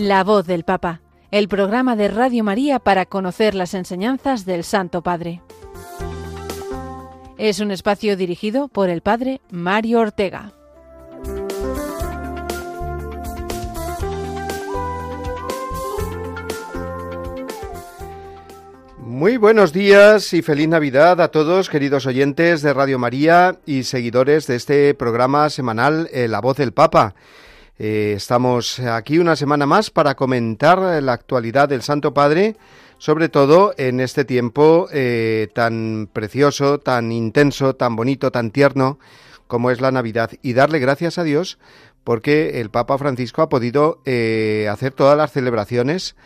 [0.00, 5.02] La voz del Papa, el programa de Radio María para conocer las enseñanzas del Santo
[5.02, 5.42] Padre.
[7.36, 10.54] Es un espacio dirigido por el Padre Mario Ortega.
[18.96, 24.46] Muy buenos días y feliz Navidad a todos, queridos oyentes de Radio María y seguidores
[24.46, 27.14] de este programa semanal eh, La Voz del Papa.
[27.82, 32.56] Eh, estamos aquí una semana más para comentar la actualidad del Santo Padre,
[32.98, 38.98] sobre todo en este tiempo eh, tan precioso, tan intenso, tan bonito, tan tierno
[39.46, 41.58] como es la Navidad y darle gracias a Dios
[42.04, 46.16] porque el Papa Francisco ha podido hacer todas las celebraciones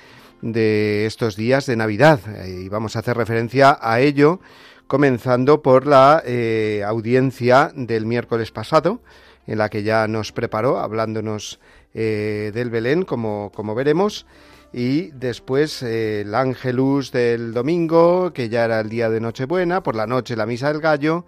[0.42, 2.18] de estos días de Navidad.
[2.48, 4.40] Y vamos a hacer referencia a ello,
[4.88, 9.00] comenzando por la eh, audiencia del miércoles pasado,
[9.46, 11.60] en la que ya nos preparó, hablándonos
[11.94, 14.26] eh, del Belén, como, como veremos.
[14.72, 19.94] Y después eh, el Ángelus del domingo, que ya era el día de Nochebuena, por
[19.94, 21.26] la noche la Misa del Gallo,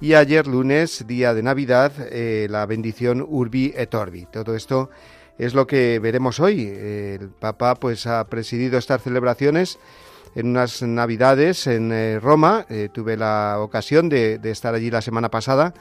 [0.00, 4.26] y ayer lunes, día de Navidad, la bendición Urbi et Orbi.
[4.30, 4.90] Todo esto
[5.38, 6.66] es lo que veremos hoy.
[6.66, 9.78] El Papa pues ha presidido estas celebraciones
[10.36, 12.66] en unas Navidades en eh, Roma.
[12.68, 15.74] Eh, tuve la ocasión de, estar allí la semana pasada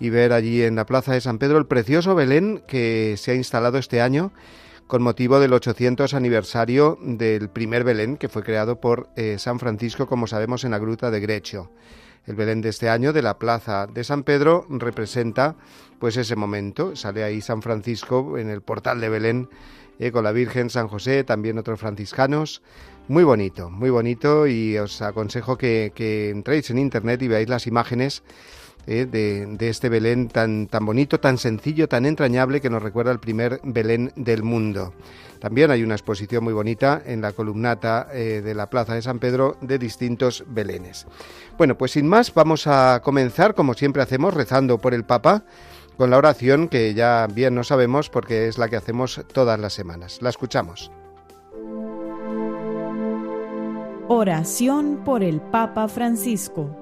[0.00, 3.34] y ver allí en la Plaza de San Pedro el precioso Belén que se ha
[3.34, 4.32] instalado este año
[4.86, 10.06] con motivo del 800 aniversario del primer Belén que fue creado por eh, San Francisco,
[10.06, 11.70] como sabemos, en la gruta de Grecho.
[12.26, 15.56] El Belén de este año de la Plaza de San Pedro representa
[15.98, 16.94] pues ese momento.
[16.94, 19.48] Sale ahí San Francisco en el portal de Belén
[19.98, 22.62] eh, con la Virgen, San José, también otros franciscanos.
[23.08, 28.22] Muy bonito, muy bonito y os aconsejo que, entréis en internet y veáis las imágenes
[28.86, 33.20] eh, de, este Belén tan, tan bonito, tan sencillo, tan entrañable que nos recuerda el
[33.20, 34.92] primer Belén del mundo.
[35.38, 39.18] También hay una exposición muy bonita en la columnata eh, de la Plaza de San
[39.18, 41.06] Pedro de distintos Belenes.
[41.58, 45.44] Bueno, pues sin más vamos a comenzar, como siempre hacemos, rezando por el Papa
[45.96, 49.72] con la oración que ya bien no sabemos porque es la que hacemos todas las
[49.72, 50.18] semanas.
[50.22, 50.90] La escuchamos.
[54.08, 56.81] Oración por el Papa Francisco.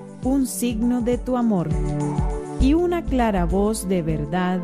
[0.23, 1.69] un signo de tu amor
[2.59, 4.59] y una clara voz de verdad,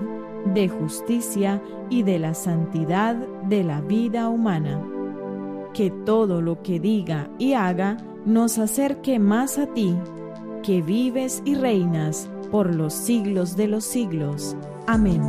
[0.54, 4.82] de justicia y de la santidad de la vida humana.
[5.74, 9.96] Que todo lo que diga y haga nos acerque más a ti,
[10.64, 14.56] que vives y reinas por los siglos de los siglos.
[14.86, 15.22] Amén.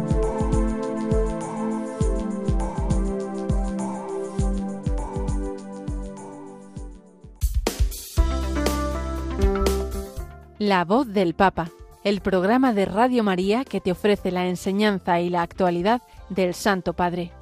[10.68, 11.70] La voz del Papa,
[12.04, 16.92] el programa de Radio María que te ofrece la enseñanza y la actualidad del Santo
[16.92, 17.32] Padre.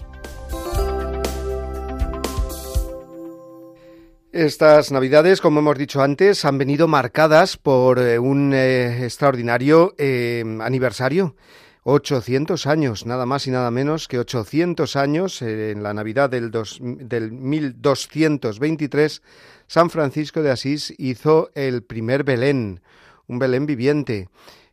[4.31, 10.45] Estas Navidades, como hemos dicho antes, han venido marcadas por eh, un eh, extraordinario eh,
[10.61, 11.35] aniversario.
[11.83, 17.33] 800 años, nada más y nada menos que 800 años, en la Navidad del, del
[17.33, 19.21] 1223,
[19.67, 22.83] San Francisco de Asís hizo el primer Belén,
[23.29, 24.29] un Belén viviente.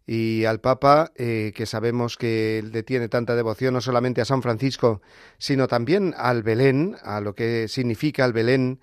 [0.06, 5.02] Y al Papa, que sabemos que le tiene tanta devoción no solamente a San Francisco,
[5.38, 8.82] sino también al Belén, a lo que significa el Belén,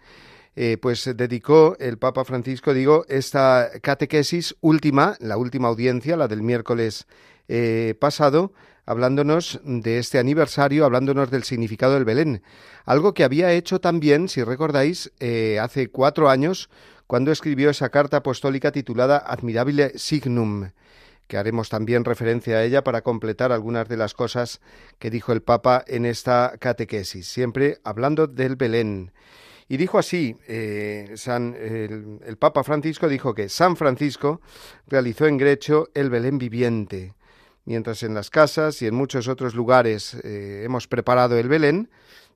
[0.57, 6.43] eh, pues dedicó el Papa Francisco, digo, esta catequesis última, la última audiencia, la del
[6.43, 7.07] miércoles
[7.49, 8.53] eh, pasado,
[8.85, 12.43] hablándonos de este aniversario, hablándonos del significado del Belén.
[12.85, 16.69] Algo que había hecho también, si recordáis, eh, hace cuatro años,
[17.11, 20.71] cuando escribió esa carta apostólica titulada Admirabile Signum,
[21.27, 24.61] que haremos también referencia a ella para completar algunas de las cosas
[25.01, 29.11] que dijo el Papa en esta catequesis, siempre hablando del Belén.
[29.67, 34.41] Y dijo así, eh, San, el, Papa Francisco dijo que San Francisco
[34.87, 37.17] realizó en Grecho el Belén viviente,
[37.65, 41.91] mientras en las casas y en muchos otros lugares eh, hemos preparado el Belén,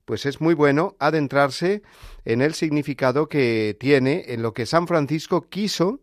[0.05, 1.83] pues es muy bueno adentrarse
[2.25, 6.01] en el significado que tiene en lo que San Francisco quiso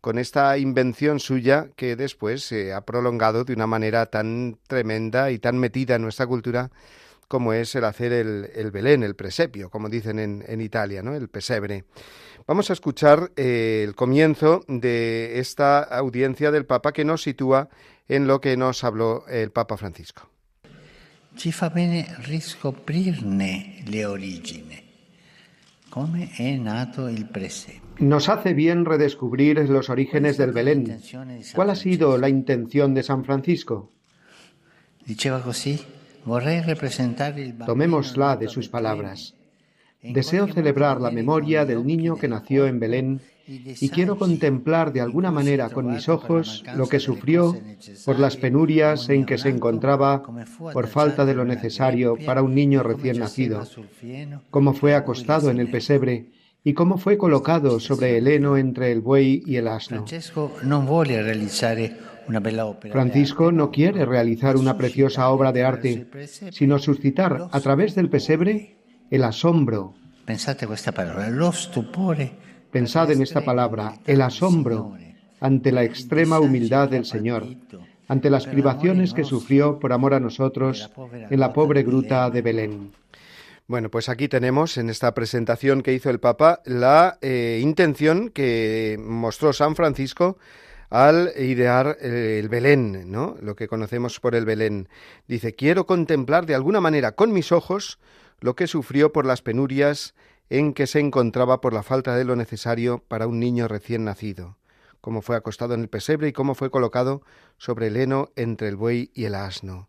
[0.00, 5.38] con esta invención suya que después se ha prolongado de una manera tan tremenda y
[5.38, 6.70] tan metida en nuestra cultura
[7.28, 11.14] como es el hacer el, Belén, el presepio, como dicen en, en Italia, ¿no?
[11.14, 11.84] el pesebre.
[12.44, 17.68] Vamos a escuchar eh, el comienzo de esta audiencia del Papa que nos sitúa
[18.08, 20.28] en lo que nos habló el Papa Francisco.
[21.40, 24.78] Ci fa bene riscoprirne le origini.
[25.88, 27.80] Come è nato il presepio.
[28.00, 31.00] Nos hace bien redescubrir los orígenes del Belén.
[31.54, 33.90] ¿Cuál ha sido la intención de San Francisco?
[37.64, 39.34] Tomémosla de sus palabras.
[40.02, 45.32] Deseo celebrar la memoria del niño que nació en Belén y quiero contemplar de alguna
[45.32, 47.56] manera con mis ojos lo que sufrió
[48.04, 50.22] por las penurias en que se encontraba
[50.72, 53.66] por falta de lo necesario para un niño recién nacido,
[54.50, 56.30] cómo fue acostado en el pesebre
[56.62, 60.04] y cómo fue colocado sobre el heno entre el buey y el asno.
[62.92, 66.06] Francisco no quiere realizar una preciosa obra de arte,
[66.52, 68.76] sino suscitar a través del pesebre
[69.10, 69.94] el asombro.
[72.70, 74.96] Pensad en esta palabra, el asombro
[75.40, 77.46] ante la extrema humildad del Señor,
[78.06, 82.92] ante las privaciones que sufrió por amor a nosotros en la pobre gruta de Belén.
[83.66, 88.98] Bueno, pues aquí tenemos en esta presentación que hizo el Papa la eh, intención que
[89.00, 90.38] mostró San Francisco
[90.90, 93.36] al idear eh, el Belén, ¿no?
[93.40, 94.88] Lo que conocemos por el Belén.
[95.28, 98.00] Dice, quiero contemplar de alguna manera con mis ojos
[98.40, 100.14] lo que sufrió por las penurias
[100.50, 104.58] en que se encontraba por la falta de lo necesario para un niño recién nacido,
[105.00, 107.22] cómo fue acostado en el pesebre y cómo fue colocado
[107.56, 109.88] sobre el heno entre el buey y el asno.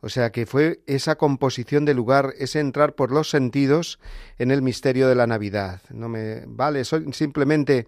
[0.00, 3.98] O sea que fue esa composición de lugar, ese entrar por los sentidos
[4.36, 5.80] en el misterio de la Navidad.
[5.88, 7.86] No me vale simplemente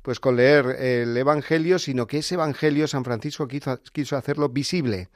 [0.00, 5.10] pues con leer el Evangelio, sino que ese Evangelio San Francisco quiso, quiso hacerlo visible,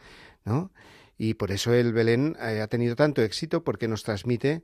[0.44, 0.71] ¿no?
[1.17, 4.62] Y por eso el Belén eh, ha tenido tanto éxito porque nos transmite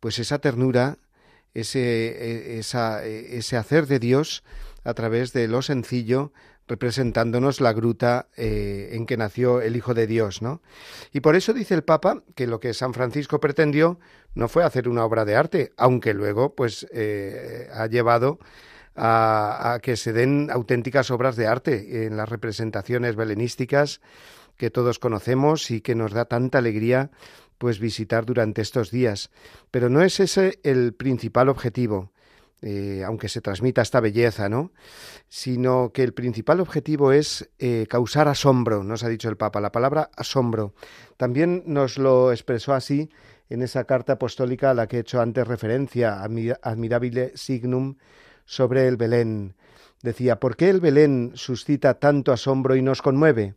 [0.00, 0.98] pues esa ternura,
[1.54, 4.42] ese, e, e, ese hacer de Dios
[4.84, 6.32] a través de lo sencillo,
[6.68, 10.60] representándonos la gruta eh, en que nació el Hijo de Dios, ¿no?
[11.12, 13.98] Y por eso dice el Papa que lo que San Francisco pretendió
[14.34, 18.38] no fue hacer una obra de arte, aunque luego, pues, eh, ha llevado
[18.94, 24.00] a, a, que se den auténticas obras de arte en las representaciones belenísticas
[24.56, 27.10] que todos conocemos y que nos da tanta alegría
[27.58, 29.30] pues visitar durante estos días.
[29.70, 32.12] Pero no es ese el principal objetivo.
[32.60, 34.72] Eh, aunque se transmita esta belleza, ¿no?
[35.28, 39.70] Sino que el principal objetivo es eh, causar asombro, nos ha dicho el Papa, la
[39.70, 40.74] palabra asombro.
[41.16, 43.10] También nos lo expresó así
[43.48, 47.94] en esa carta apostólica a la que he hecho antes referencia, Admirabile Signum,
[48.44, 49.54] sobre el Belén.
[50.02, 53.54] Decía, ¿por qué el Belén suscita tanto asombro y nos conmueve?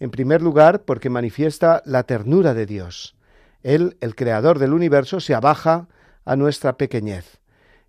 [0.00, 3.16] En primer lugar, porque manifiesta la ternura de Dios.
[3.62, 5.88] Él, el creador del universo, se abaja
[6.24, 7.40] a nuestra pequeñez.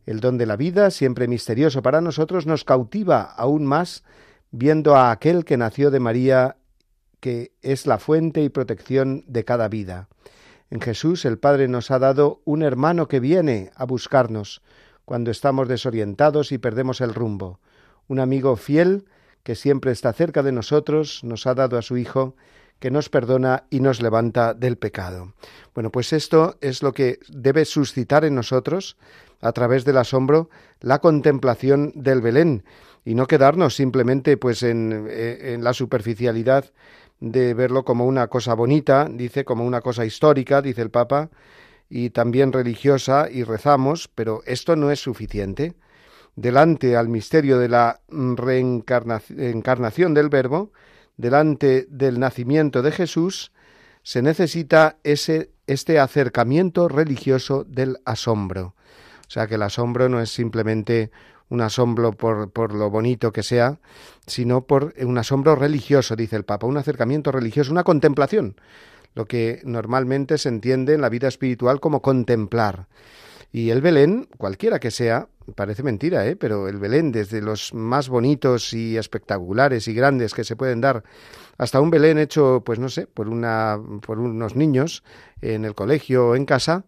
[0.06, 4.04] El don de la vida, siempre misterioso para nosotros, nos cautiva aún más
[4.52, 6.58] viendo a aquel que nació de María,
[7.20, 10.10] que es la fuente y protección de cada vida.
[10.70, 14.62] En Jesús el Padre nos ha dado un hermano que viene a buscarnos
[15.06, 17.60] cuando estamos desorientados y perdemos el rumbo,
[18.08, 19.06] un amigo fiel
[19.44, 22.36] que siempre está cerca de nosotros, nos ha dado a su Hijo,
[22.82, 25.34] que nos perdona y nos levanta del pecado.
[25.76, 28.98] Bueno, pues esto es lo que debe suscitar en nosotros
[29.40, 32.64] a través del asombro la contemplación del Belén
[33.06, 36.72] y no quedarnos simplemente pues en, en la superficialidad
[37.20, 41.30] de verlo como una cosa bonita, dice, como una cosa histórica, dice el Papa,
[41.88, 45.76] y también religiosa, y rezamos, pero esto no es suficiente.
[46.36, 50.72] Delante al misterio de la reencarnación del Verbo,
[51.22, 53.52] delante del nacimiento de Jesús,
[54.04, 58.76] se necesita ese, este acercamiento religioso del asombro.
[59.28, 61.12] O sea que el asombro no es simplemente
[61.50, 63.80] un asombro por, por, lo bonito que sea,
[64.26, 68.56] sino por un asombro religioso, dice el Papa, un acercamiento religioso, una contemplación,
[69.14, 72.88] lo que normalmente se entiende en la vida espiritual como contemplar.
[73.52, 76.36] Y el Belén, cualquiera que sea, parece mentira, ¿eh?
[76.36, 81.04] pero el Belén, desde los más bonitos y espectaculares y grandes que se pueden dar,
[81.58, 85.04] hasta un Belén hecho, pues no sé, por, una, por unos niños
[85.42, 86.86] en el colegio o en casa,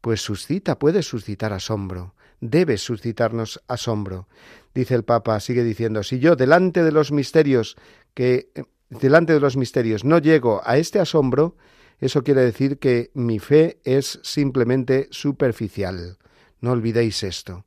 [0.00, 4.28] pues suscita, puede suscitar asombro, debe suscitarnos asombro.
[4.74, 7.76] Dice el Papa, sigue diciendo, si yo delante de los misterios
[8.12, 8.50] que
[8.90, 11.56] delante de los misterios no llego a este asombro,
[12.00, 16.18] eso quiere decir que mi fe es simplemente superficial.
[16.60, 17.64] No olvidéis esto.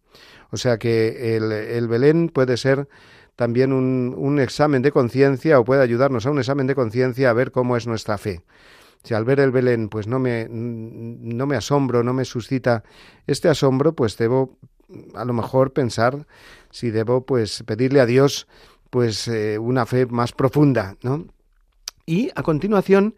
[0.51, 2.87] O sea que el, el Belén puede ser
[3.35, 7.33] también un, un examen de conciencia o puede ayudarnos a un examen de conciencia a
[7.33, 8.43] ver cómo es nuestra fe
[9.03, 12.83] si al ver el Belén pues no me, no me asombro, no me suscita
[13.25, 14.57] este asombro, pues debo
[15.15, 16.27] a lo mejor pensar
[16.71, 18.47] si debo pues pedirle a Dios
[18.89, 21.25] pues eh, una fe más profunda, ¿no?
[22.05, 23.15] Y a continuación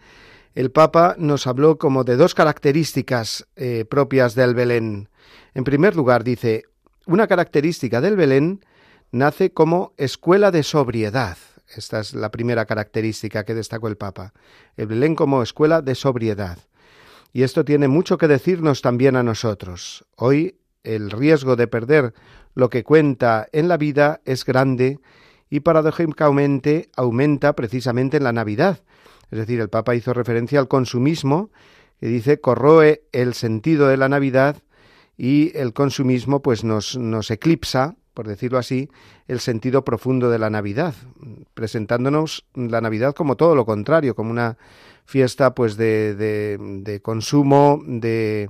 [0.56, 5.10] el Papa nos habló como de dos características eh, propias del Belén.
[5.54, 6.64] En primer lugar, dice,
[7.10, 8.64] una característica del Belén
[9.12, 11.38] nace como escuela de sobriedad.
[11.76, 14.34] Esta es la primera característica que destacó el Papa.
[14.78, 16.60] El Belén como escuela de sobriedad.
[17.34, 20.06] Y esto tiene mucho que decirnos también a nosotros.
[20.18, 22.14] Hoy el riesgo de perder
[22.54, 25.00] lo que cuenta en la vida es grande
[25.50, 28.84] y paradójicamente aumenta precisamente en la Navidad.
[29.32, 31.50] Es decir, el Papa hizo referencia al consumismo,
[32.00, 34.58] que dice corroe el sentido de la Navidad
[35.22, 38.90] y el consumismo pues nos, nos eclipsa, por decirlo así,
[39.28, 40.96] el sentido profundo de la Navidad,
[41.54, 44.58] presentándonos la Navidad como todo lo contrario, como una
[45.04, 48.50] fiesta pues de, de, consumo, de,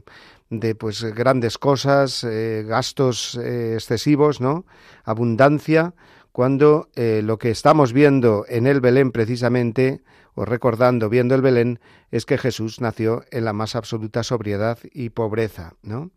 [0.52, 4.66] de pues grandes cosas, eh, gastos eh, excesivos, ¿no?
[5.06, 5.96] Abundancia,
[6.32, 10.04] cuando eh, lo que estamos viendo en el Belén precisamente,
[10.36, 11.80] o recordando viendo el Belén,
[12.12, 16.12] es que Jesús nació en la más absoluta sobriedad y pobreza, ¿no?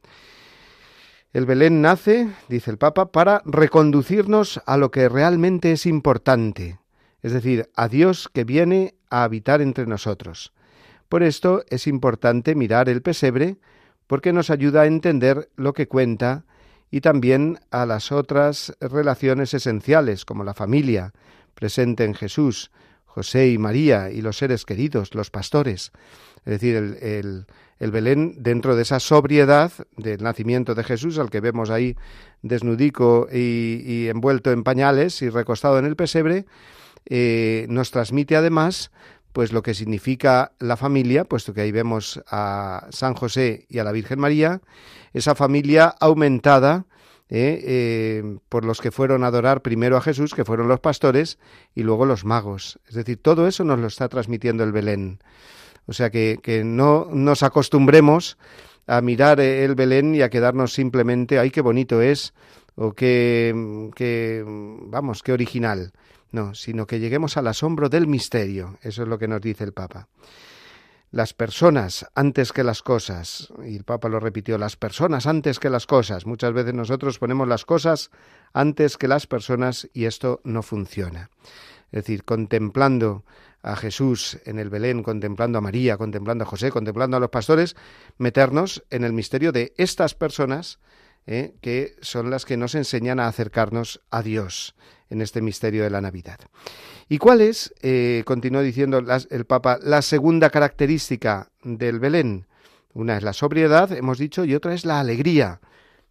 [1.33, 6.79] El Belén nace, dice el Papa, para reconducirnos a lo que realmente es importante,
[7.23, 10.53] es decir, a Dios que viene a habitar entre nosotros.
[11.09, 13.57] Por esto es importante mirar el pesebre,
[14.07, 16.45] porque nos ayuda a entender lo que cuenta
[16.91, 21.15] y también a las otras relaciones esenciales, como la familia,
[21.55, 22.71] presente en Jesús,
[23.07, 25.93] José y María y los seres queridos, los pastores.
[26.45, 27.47] Es decir, el, el,
[27.91, 31.97] Belén dentro de esa sobriedad del nacimiento de Jesús, al que vemos ahí
[32.43, 36.47] desnudico y, envuelto en pañales y recostado en el pesebre,
[37.07, 38.91] eh, nos transmite además
[39.33, 43.85] pues lo que significa la familia, puesto que ahí vemos a San José y a
[43.85, 44.61] la Virgen María,
[45.15, 46.85] esa familia aumentada
[47.35, 51.39] eh, eh, por los que fueron a adorar primero a Jesús, que fueron los pastores,
[51.75, 52.79] y luego los magos.
[52.87, 55.19] Es decir, todo eso nos lo está transmitiendo el Belén.
[55.87, 58.39] O sea que, que no nos acostumbremos
[58.87, 62.35] a mirar el Belén y a quedarnos simplemente, ay, qué bonito es,
[62.75, 65.93] o qué, qué vamos, qué original
[66.33, 68.79] no, sino que lleguemos al asombro del misterio.
[68.83, 70.09] Eso es lo que nos dice el Papa.
[71.11, 75.69] Las personas antes que las cosas, y el Papa lo repitió, las personas antes que
[75.69, 76.25] las cosas.
[76.25, 78.11] Muchas veces nosotros ponemos las cosas
[78.55, 81.29] antes que las personas y esto no funciona.
[81.93, 83.25] Es decir, contemplando
[83.63, 87.77] a Jesús en el Belén, contemplando a María, contemplando a José, contemplando a los pastores,
[88.19, 90.79] meternos en el misterio de estas personas
[91.27, 91.55] ¿eh?
[91.61, 94.75] que son las que nos enseñan a acercarnos a Dios
[95.11, 96.41] en este misterio de la Navidad.
[97.09, 102.47] ¿Y cuál es, eh, continuó diciendo el Papa, la segunda característica del Belén?
[102.95, 105.61] Una es la sobriedad, hemos dicho, y otra es la alegría.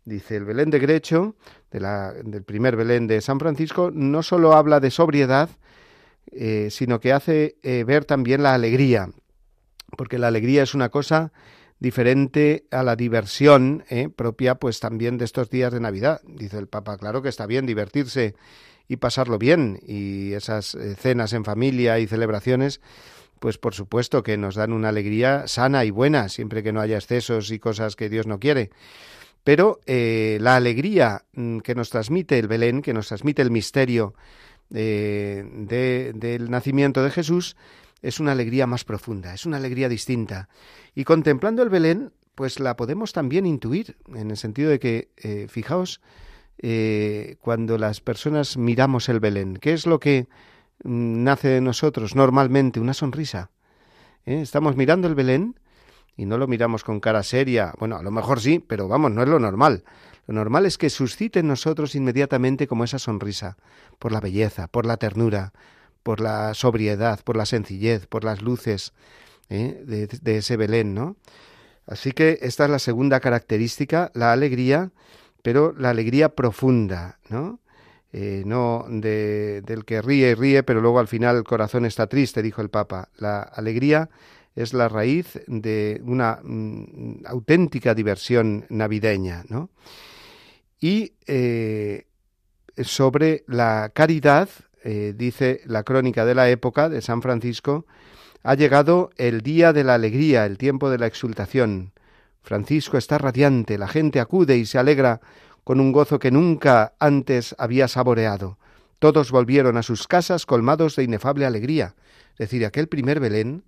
[0.05, 1.35] Dice el Belén de Grecho,
[1.71, 5.49] del primer Belén de San Francisco, no solo habla de sobriedad,
[6.31, 9.09] eh, sino que hace ver también la alegría,
[9.97, 11.31] porque la alegría es una cosa
[11.81, 14.07] diferente a la diversión ¿eh?
[14.07, 16.21] propia pues también de estos días de Navidad.
[16.23, 18.35] Dice el Papa, claro que está bien divertirse
[18.87, 22.81] y pasarlo bien y esas eh, cenas en familia y celebraciones
[23.39, 26.97] pues por supuesto que nos dan una alegría sana y buena, siempre que no haya
[26.97, 28.69] excesos y cosas que Dios no quiere.
[29.43, 34.13] Pero eh, la alegría mm, que nos transmite el Belén, que nos transmite el misterio
[34.71, 37.55] del nacimiento de Jesús,
[38.01, 40.49] es una alegría más profunda, es una alegría distinta.
[40.95, 45.47] Y contemplando el Belén, pues la podemos también intuir, en el sentido de que, eh,
[45.49, 46.01] fijaos,
[46.57, 50.27] eh, cuando las personas miramos el Belén, ¿qué es lo que
[50.83, 52.79] mm, nace de nosotros normalmente?
[52.79, 53.51] Una sonrisa.
[54.25, 54.41] ¿Eh?
[54.41, 55.55] Estamos mirando el Belén
[56.15, 57.73] y no lo miramos con cara seria.
[57.79, 59.83] Bueno, a lo mejor sí, pero vamos, no es lo normal.
[60.31, 63.57] Lo normal es que suscite en nosotros inmediatamente como esa sonrisa,
[63.99, 65.51] por la belleza, por la ternura,
[66.03, 68.93] por la sobriedad, por la sencillez, por las luces
[69.49, 69.83] ¿eh?
[69.85, 71.17] de, ese Belén, ¿no?
[71.85, 74.91] Así que esta es la segunda característica, la alegría,
[75.43, 77.59] pero la alegría profunda, ¿no?
[78.13, 82.07] Eh, no de, del que ríe y ríe, pero luego al final el corazón está
[82.07, 83.09] triste, dijo el Papa.
[83.17, 84.09] La alegría
[84.55, 89.71] es la raíz de una mm, auténtica diversión navideña, ¿no?
[90.81, 92.07] Y eh,
[92.83, 94.49] sobre la caridad,
[94.83, 97.85] eh, dice la crónica de la época de San Francisco,
[98.41, 101.93] ha llegado el día de la alegría, el tiempo de la exultación.
[102.41, 105.21] Francisco está radiante, la gente acude y se alegra
[105.63, 108.57] con un gozo que nunca antes había saboreado.
[108.97, 111.93] Todos volvieron a sus casas colmados de inefable alegría.
[112.33, 113.63] Es decir, aquel primer Belén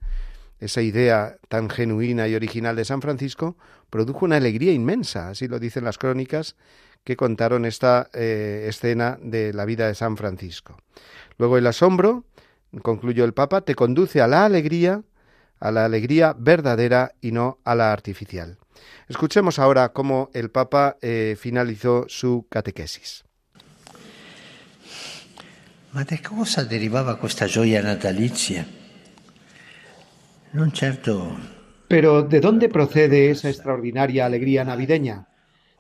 [0.64, 3.58] esa idea tan genuina y original de San Francisco,
[3.90, 6.56] produjo una alegría inmensa, así lo dicen las crónicas
[7.04, 10.78] que contaron esta eh, escena de la vida de San Francisco.
[11.38, 12.26] Luego el asombro,
[12.82, 15.04] concluyó el Papa, te conduce a la alegría,
[15.60, 18.58] a la alegría verdadera y no a la artificial.
[19.08, 23.24] Escuchemos ahora cómo el Papa eh, finalizó su catequesis.
[25.94, 28.66] Ma da cosa derivava questa gioia natalizia?
[31.88, 35.28] Pero ¿de dónde procede esa extraordinaria alegría navideña?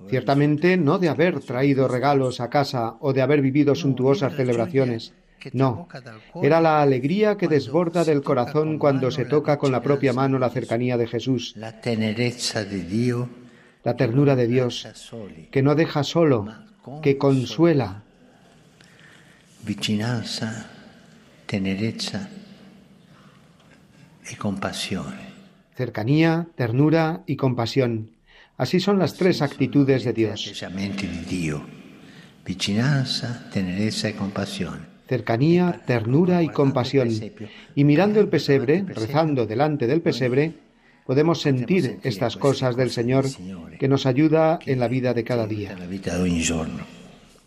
[0.09, 5.13] Ciertamente no de haber traído regalos a casa o de haber vivido suntuosas celebraciones.
[5.51, 5.89] No,
[6.41, 10.49] era la alegría que desborda del corazón cuando se toca con la propia mano la
[10.49, 11.55] cercanía de Jesús,
[13.83, 14.87] la ternura de Dios,
[15.51, 16.47] que no deja solo,
[17.01, 18.03] que consuela.
[19.65, 20.67] Vicinanza,
[21.45, 22.29] tenerezza
[24.31, 25.13] y compasión.
[25.75, 28.11] Cercanía, ternura y compasión.
[28.57, 30.63] Así son las tres actitudes de Dios.
[35.07, 37.09] Cercanía, ternura y compasión.
[37.75, 40.53] Y mirando el pesebre, rezando delante del pesebre,
[41.05, 43.25] podemos sentir estas cosas del Señor
[43.79, 45.75] que nos ayuda en la vida de cada día.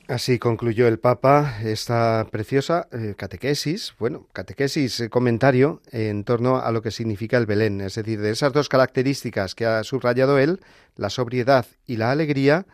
[0.08, 6.70] Así concluyó el Papa esta preciosa eh, catequesis, bueno, catequesis, eh, comentario en torno a
[6.70, 10.60] lo que significa el Belén, es decir, de esas dos características que ha subrayado él,
[10.94, 12.66] la sobriedad y la alegría,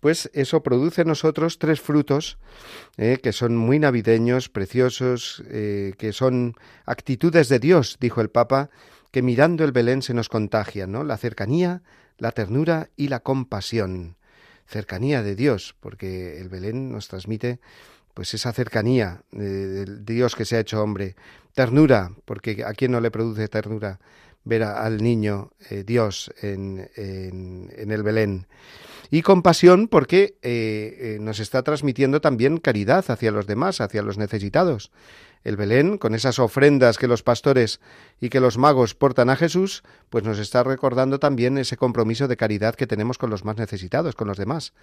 [0.00, 2.38] pues eso produce en nosotros tres frutos
[2.96, 6.54] eh, que son muy navideños, preciosos, que son
[6.86, 8.70] actitudes de Dios, dijo el Papa,
[9.10, 11.04] que mirando el Belén se nos contagian, ¿no?
[11.04, 11.82] La cercanía,
[12.16, 14.17] la ternura y la compasión
[14.68, 17.58] cercanía de Dios, porque el Belén nos transmite
[18.14, 21.14] pues esa cercanía de, Dios que se ha hecho hombre,
[21.54, 24.00] ternura, porque a quién no le produce ternura
[24.44, 28.46] ver al niño eh, Dios en, en, el Belén.
[29.10, 34.18] Y compasión porque eh, eh, nos está transmitiendo también caridad hacia los demás, hacia los
[34.18, 34.90] necesitados.
[35.44, 37.80] El Belén, con esas ofrendas que los pastores
[38.20, 42.36] y que los magos portan a Jesús, pues nos está recordando también ese compromiso de
[42.36, 44.74] caridad que tenemos con los más necesitados, con los demás,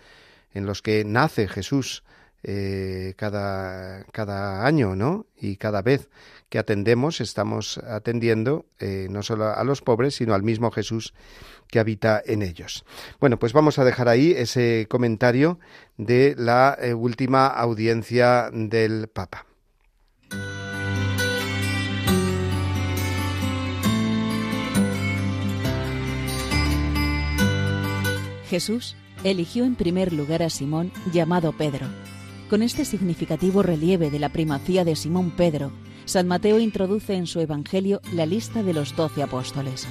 [0.54, 2.04] en los que nace Jesús
[2.42, 5.28] eh, cada, cada año, ¿no?
[5.40, 6.10] Y cada vez
[6.50, 11.14] que atendemos, estamos atendiendo no solo a los pobres, sino al mismo Jesús
[11.76, 12.86] que habita en ellos.
[13.20, 15.60] Bueno, pues vamos a dejar ahí ese comentario
[15.98, 19.46] de la eh, última audiencia del Papa.
[28.50, 31.88] Jesús eligió en primer lugar a Simón llamado Pedro.
[32.50, 35.74] Con este significativo relieve de la primacía de Simón Pedro,
[36.06, 39.86] San Mateo introduce en su Evangelio la lista de los doce apóstoles.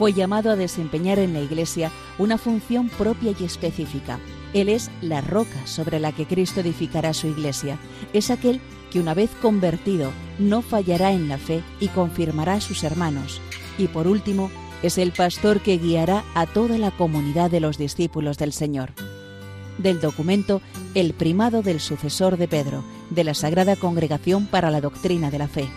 [0.00, 4.18] Fue llamado a desempeñar en la Iglesia una función propia y específica.
[4.54, 7.78] Él es la roca sobre la que Cristo edificará su Iglesia.
[8.14, 12.82] Es aquel que una vez convertido no fallará en la fe y confirmará a sus
[12.82, 13.42] hermanos.
[13.76, 14.50] Y por último,
[14.82, 18.92] es el pastor que guiará a toda la comunidad de los discípulos del Señor.
[19.76, 20.62] Del documento
[20.94, 25.48] El primado del sucesor de Pedro, de la Sagrada Congregación para la Doctrina de la
[25.48, 25.68] Fe.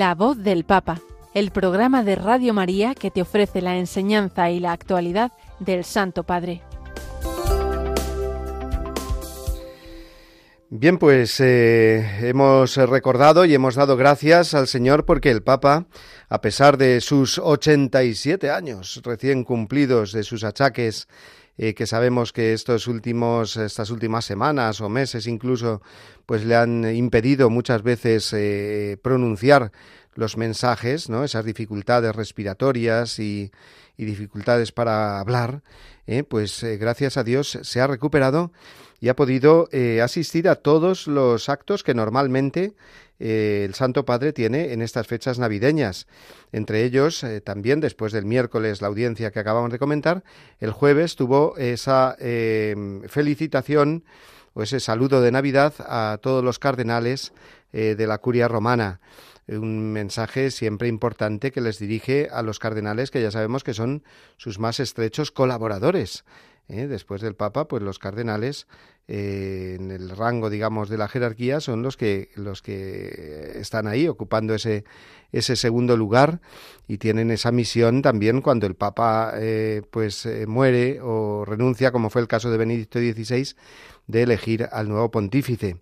[0.00, 0.98] La voz del Papa,
[1.34, 6.22] el programa de Radio María que te ofrece la enseñanza y la actualidad del Santo
[6.24, 6.62] Padre.
[10.70, 15.84] Bien, pues eh, hemos recordado y hemos dado gracias al Señor porque el Papa,
[16.30, 21.08] a pesar de sus 87 años recién cumplidos, de sus achaques,
[21.62, 25.82] eh, que sabemos que estos últimos, estas últimas semanas o meses incluso,
[26.24, 29.70] pues le han impedido muchas veces eh, pronunciar
[30.14, 31.22] los mensajes, ¿no?
[31.22, 33.52] Esas dificultades respiratorias y,
[33.98, 35.62] dificultades para hablar,
[36.06, 38.52] eh, pues gracias a Dios se ha recuperado
[39.00, 39.68] y ha podido
[40.02, 42.74] asistir a todos los actos que normalmente
[43.20, 46.06] eh, el Santo Padre tiene en estas fechas navideñas.
[46.52, 50.24] Entre ellos, eh, también después del miércoles, la audiencia que acabamos de comentar,
[50.58, 52.74] el jueves tuvo esa eh,
[53.08, 54.04] felicitación
[54.54, 57.32] o ese saludo de Navidad a todos los cardenales
[57.72, 58.98] de la curia romana
[59.48, 64.02] un mensaje siempre importante que les dirige a los cardenales que ya sabemos que son
[64.36, 66.24] sus más estrechos colaboradores
[66.70, 66.86] ¿eh?
[66.86, 68.66] Después del Papa, pues los cardenales
[69.08, 74.06] eh, en el rango, digamos, de la jerarquía son los que los que están ahí
[74.08, 74.84] ocupando ese
[75.32, 76.40] ese segundo lugar
[76.88, 82.22] y tienen esa misión también cuando el Papa eh, pues muere o renuncia, como fue
[82.22, 83.54] el caso de Benedicto XVI,
[84.06, 85.76] de elegir al nuevo pontífice.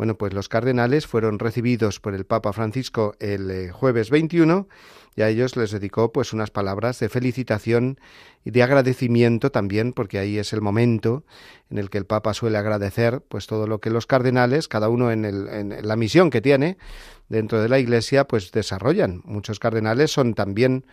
[0.00, 4.66] Bueno, pues los cardenales fueron recibidos por el Papa Francisco el jueves 21
[5.14, 8.00] y a ellos les dedicó pues unas palabras de felicitación
[8.42, 11.22] y de agradecimiento también, porque ahí es el momento
[11.68, 15.12] en el que el Papa suele agradecer pues todo lo que los cardenales, cada uno
[15.12, 16.78] en la misión que tiene
[17.28, 19.20] dentro de la Iglesia, pues desarrollan.
[19.26, 20.86] Muchos cardenales son también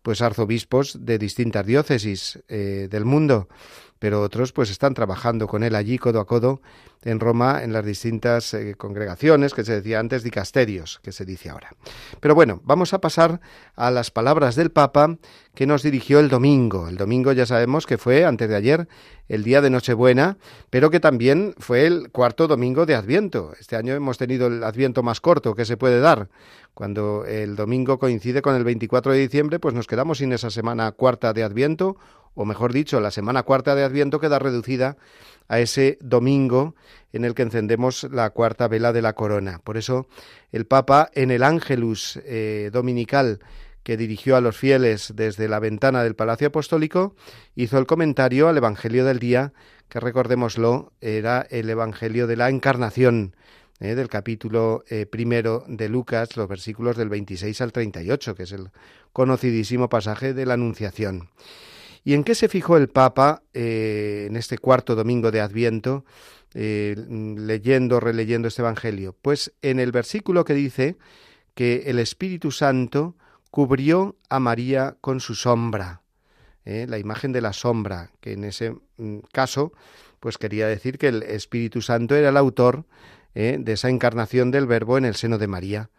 [0.00, 3.48] pues arzobispos de distintas diócesis eh, del mundo
[3.98, 6.60] pero otros pues están trabajando con él allí codo a codo
[7.04, 11.50] en Roma en las distintas eh, congregaciones que se decía antes dicasterios, que se dice
[11.50, 11.70] ahora.
[12.20, 13.40] Pero bueno, vamos a pasar
[13.76, 15.16] a las palabras del Papa
[15.54, 16.88] que nos dirigió el domingo.
[16.88, 18.88] El domingo ya sabemos que fue antes de ayer
[19.28, 20.38] el día de Nochebuena,
[20.70, 23.52] pero que también fue el cuarto domingo de Adviento.
[23.58, 26.28] Este año hemos tenido el Adviento más corto que se puede dar.
[26.74, 30.90] Cuando el domingo coincide con el 24 de diciembre, pues nos quedamos sin esa semana
[30.92, 31.96] cuarta de Adviento
[32.34, 34.96] o mejor dicho, la semana cuarta de Adviento queda reducida
[35.48, 36.74] a ese domingo
[37.12, 39.60] en el que encendemos la cuarta vela de la corona.
[39.62, 40.08] Por eso
[40.52, 43.40] el Papa en el Ángelus eh, dominical
[43.82, 47.14] que dirigió a los fieles desde la ventana del Palacio Apostólico,
[47.54, 49.52] hizo el comentario al Evangelio del día,
[49.90, 53.36] que recordémoslo, era el Evangelio de la Encarnación,
[53.80, 58.52] eh, del capítulo eh, primero de Lucas, los versículos del 26 al 38, que es
[58.52, 58.70] el
[59.12, 61.28] conocidísimo pasaje de la Anunciación.
[62.04, 66.04] ¿Y en qué se fijó el Papa eh, en este cuarto domingo de Adviento,
[66.52, 69.16] eh, leyendo, releyendo este Evangelio?
[69.22, 70.98] Pues en el versículo que dice
[71.54, 73.16] que el Espíritu Santo
[73.50, 76.02] cubrió a María con su sombra,
[76.66, 76.84] ¿eh?
[76.86, 79.72] la imagen de la sombra, que en ese mm, caso,
[80.20, 82.84] pues quería decir que el Espíritu Santo era el autor
[83.34, 85.90] de esa encarnación del Verbo en el seno de María.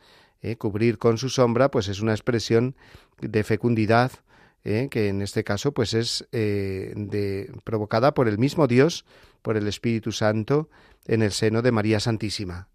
[0.58, 2.78] Cubrir con su sombra, pues es una expresión
[3.20, 4.14] de fecundidad,
[4.66, 4.90] ¿eh?
[4.90, 9.06] que en este caso pues es eh, de, provocada por el mismo Dios,
[9.42, 10.70] por el Espíritu Santo,
[11.06, 12.68] en el seno de María Santísima.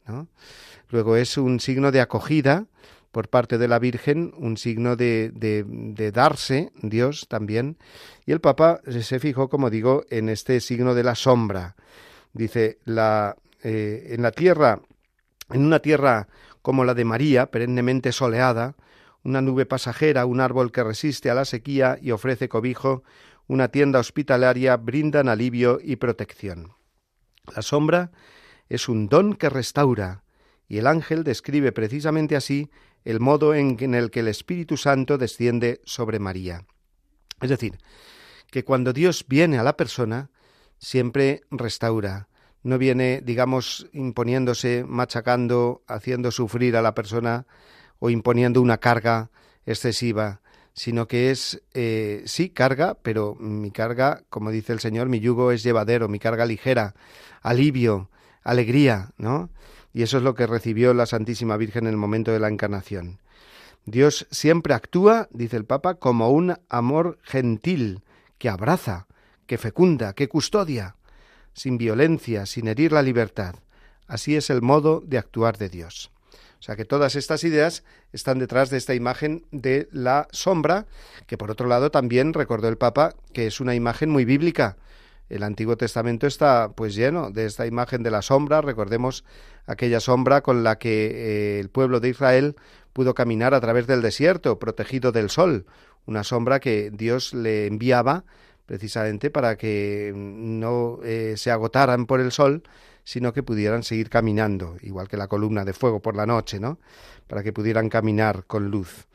[0.89, 2.67] Luego es un signo de acogida
[3.11, 7.77] por parte de la Virgen, un signo de, de, darse Dios también,
[8.25, 11.75] y el Papa se fijó, como digo, en este signo de la sombra.
[12.33, 14.81] Dice, la, eh, en la tierra,
[15.51, 16.29] en una tierra
[16.63, 18.77] como la de María, perennemente soleada,
[19.23, 23.03] una nube pasajera, un árbol que resiste a la sequía y ofrece cobijo,
[23.47, 26.75] una tienda hospitalaria brindan alivio y protección.
[27.55, 28.13] La sombra
[28.69, 30.25] es un don que restaura,
[30.69, 32.71] y el ángel describe precisamente así
[33.05, 36.65] el modo en el que el Espíritu Santo desciende sobre María.
[37.41, 37.79] Es decir,
[38.51, 40.31] que cuando Dios viene a la persona,
[40.79, 42.29] siempre restaura,
[42.63, 47.47] no viene, digamos, imponiéndose, machacando, haciendo sufrir a la persona,
[48.01, 49.31] o imponiendo una carga
[49.65, 50.41] excesiva,
[50.73, 55.53] sino que es, eh, sí, carga, pero mi carga, como dice el Señor, mi yugo
[55.53, 56.95] es llevadero, mi carga ligera,
[57.43, 58.11] alivio,
[58.43, 59.51] alegría, ¿no?
[59.93, 63.19] Y eso es lo que recibió la Santísima Virgen en el momento de la encarnación.
[63.85, 68.03] Dios siempre actúa, dice el Papa, como un amor gentil,
[68.39, 69.07] que abraza,
[69.47, 70.97] que fecunda, que custodia,
[71.53, 73.57] sin violencia, sin herir la libertad.
[74.07, 76.11] Así es el modo de actuar de Dios.
[76.61, 80.87] O sea que todas estas ideas están detrás de esta imagen de la sombra,
[81.27, 84.77] que por otro lado también recordó el Papa que es una imagen muy bíblica.
[85.31, 89.25] El Antiguo Testamento está pues lleno de esta imagen de la sombra, recordemos
[89.67, 91.07] aquella sombra con la que
[91.57, 92.57] eh, el pueblo de Israel
[92.93, 95.65] pudo caminar a través del desierto, protegido del sol,
[96.05, 98.25] una sombra que Dios le enviaba
[98.67, 102.63] precisamente para que no eh, se agotaran por el sol,
[103.05, 106.79] sino que pudieran seguir caminando, igual que la columna de fuego por la noche, ¿no?
[107.27, 109.07] Para que pudieran caminar con luz.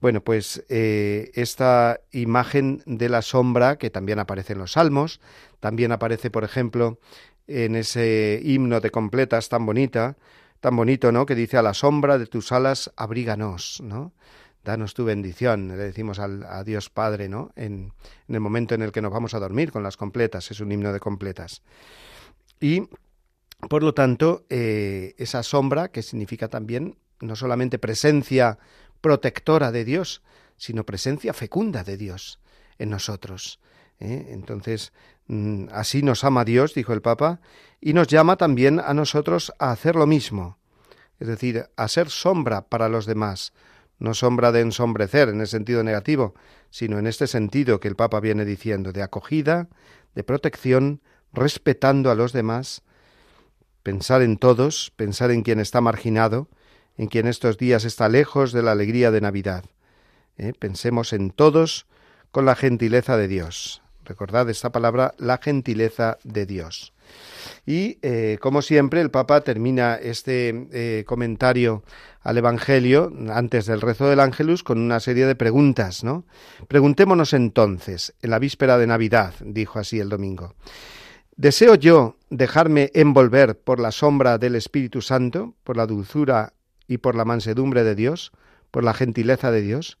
[0.00, 5.20] Bueno, pues eh, esta imagen de la sombra, que también aparece en los Salmos,
[5.58, 7.00] también aparece, por ejemplo,
[7.48, 10.16] en ese himno de completas tan bonita,
[10.60, 11.26] tan bonito, ¿no?
[11.26, 14.12] Que dice a la sombra de tus alas abríganos, ¿no?
[14.62, 17.50] Danos tu bendición, le decimos al, a Dios Padre, ¿no?
[17.56, 17.92] En,
[18.28, 20.70] en el momento en el que nos vamos a dormir con las completas, es un
[20.70, 21.62] himno de completas.
[22.60, 22.88] Y
[23.68, 28.58] por lo tanto, eh, esa sombra, que significa también no solamente presencia
[29.00, 30.22] protectora de Dios,
[30.56, 32.38] sino presencia fecunda de Dios
[32.78, 33.58] en nosotros.
[33.98, 34.28] ¿eh?
[34.30, 34.92] Entonces,
[35.26, 37.40] mm, así nos ama Dios, dijo el Papa,
[37.80, 40.58] y nos llama también a nosotros a hacer lo mismo,
[41.18, 43.52] es decir, a ser sombra para los demás,
[43.98, 46.34] no sombra de ensombrecer en el sentido negativo,
[46.70, 49.68] sino en este sentido que el Papa viene diciendo, de acogida,
[50.14, 51.00] de protección,
[51.32, 52.82] respetando a los demás,
[53.82, 56.48] pensar en todos, pensar en quien está marginado,
[56.96, 59.64] en quien estos días está lejos de la alegría de Navidad.
[60.36, 60.52] ¿Eh?
[60.58, 61.86] Pensemos en todos
[62.30, 63.82] con la gentileza de Dios.
[64.04, 66.94] Recordad esta palabra, la gentileza de Dios.
[67.66, 71.82] Y, eh, como siempre, el Papa termina este eh, comentario
[72.22, 76.24] al Evangelio, antes del rezo del Ángelus, con una serie de preguntas, ¿no?
[76.68, 80.54] Preguntémonos entonces, en la víspera de Navidad, dijo así el domingo,
[81.38, 86.52] ¿deseo yo dejarme envolver por la sombra del Espíritu Santo, por la dulzura
[86.86, 88.32] y por la mansedumbre de Dios,
[88.70, 89.98] por la gentileza de Dios,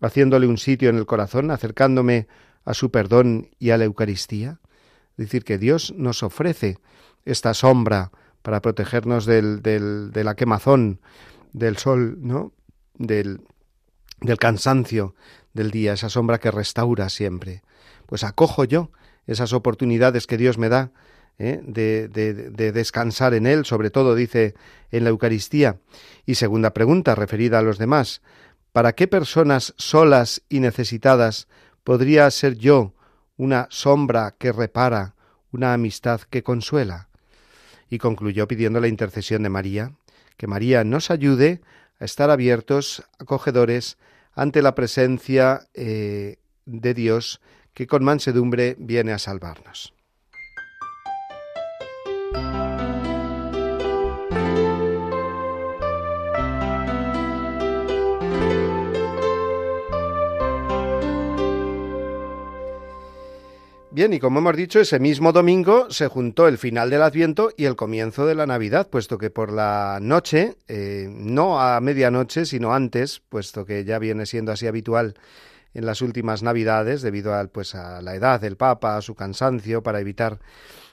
[0.00, 2.28] haciéndole un sitio en el corazón, acercándome
[2.64, 4.60] a su perdón y a la Eucaristía?
[5.18, 6.78] Es decir, que Dios nos ofrece
[7.26, 8.10] esta sombra
[8.42, 11.00] para protegernos del, del, de la quemazón,
[11.52, 12.52] del sol, ¿no?
[12.94, 13.42] Del,
[14.20, 15.14] del cansancio
[15.52, 17.62] del día, esa sombra que restaura siempre.
[18.06, 18.90] Pues acojo yo
[19.26, 20.92] esas oportunidades que Dios me da
[21.38, 21.60] ¿eh?
[21.64, 24.54] de, de, de, descansar en Él, sobre todo dice
[24.90, 25.78] en la Eucaristía.
[26.26, 28.22] Y segunda pregunta, referida a los demás,
[28.72, 31.48] ¿para qué personas solas y necesitadas
[31.82, 32.94] podría ser yo
[33.36, 35.14] una sombra que repara,
[35.50, 37.08] una amistad que consuela?
[37.88, 39.92] Y concluyó pidiendo la intercesión de María,
[40.36, 41.60] que María nos ayude
[41.98, 43.98] a estar abiertos, acogedores,
[44.32, 47.40] ante la presencia eh, de Dios
[47.80, 49.94] que con mansedumbre viene a salvarnos.
[63.90, 67.64] Bien, y como hemos dicho, ese mismo domingo se juntó el final del Adviento y
[67.64, 72.74] el comienzo de la Navidad, puesto que por la noche, eh, no a medianoche, sino
[72.74, 75.14] antes, puesto que ya viene siendo así habitual
[75.74, 79.82] en las últimas Navidades, debido al, pues, a la edad del Papa, a su cansancio,
[79.82, 80.38] para evitar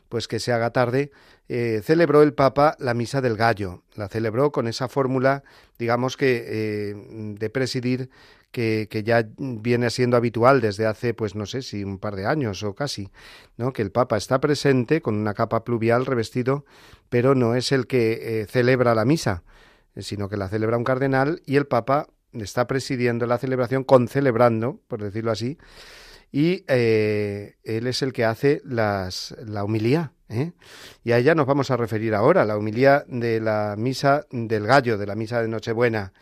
[0.09, 1.11] pues que se haga tarde,
[1.49, 3.83] eh, celebró el Papa la Misa del Gallo.
[3.95, 5.43] La celebró con esa fórmula,
[5.77, 6.95] digamos que, eh,
[7.37, 8.09] de presidir
[8.51, 12.63] que, ya viene siendo habitual desde hace, pues no sé si un par de años
[12.63, 13.11] o casi,
[13.55, 13.71] ¿no?
[13.71, 16.65] Que el Papa está presente con una capa pluvial revestido,
[17.09, 19.43] pero no es el que eh, celebra la misa,
[19.95, 25.01] sino que la celebra un cardenal y el Papa está presidiendo la celebración, concelebrando, por
[25.01, 25.57] decirlo así,
[26.31, 30.13] y eh, él es el que hace las, la humilía.
[30.29, 30.51] ¿eh?
[31.03, 34.97] Y a ella nos vamos a referir ahora, la humilía de la misa del gallo,
[34.97, 36.13] de la misa de Nochebuena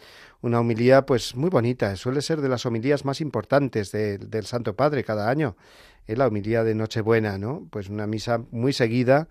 [0.46, 5.04] una homilía pues muy bonita, suele ser de las homilías más importantes del Santo Padre
[5.04, 5.58] cada año,
[6.06, 7.68] es la homilía de Nochebuena, ¿no?
[7.72, 9.28] Pues una misa muy seguida,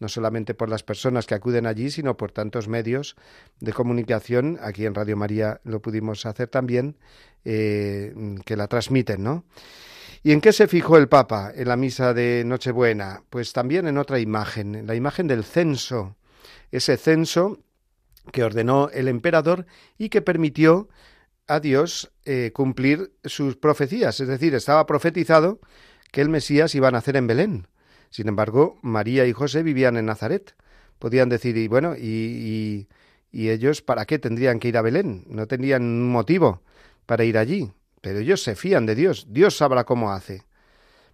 [0.00, 3.16] no solamente por las personas que acuden allí, sino por tantos medios
[3.60, 6.96] de comunicación, aquí en Radio María lo pudimos hacer también,
[7.44, 8.12] eh,
[8.44, 9.44] que la transmiten, ¿no?
[10.22, 13.22] ¿Y en qué se fijó el Papa en la misa de Nochebuena?
[13.30, 16.16] Pues también en otra imagen, en la imagen del censo,
[16.70, 17.60] ese censo
[18.32, 20.88] que ordenó el emperador y que permitió
[21.46, 24.20] a Dios eh, cumplir sus profecías.
[24.20, 25.60] Es decir, estaba profetizado
[26.12, 27.66] que el Mesías iba a nacer en Belén.
[28.10, 30.54] Sin embargo, María y José vivían en Nazaret.
[30.98, 32.88] Podían decir, y bueno, y,
[33.32, 35.24] ellos para qué tendrían que ir a Belén?
[35.28, 36.62] No tenían motivo
[37.06, 37.72] para ir allí.
[38.00, 39.26] Pero ellos se fían de Dios.
[39.30, 40.44] Dios sabrá cómo hace.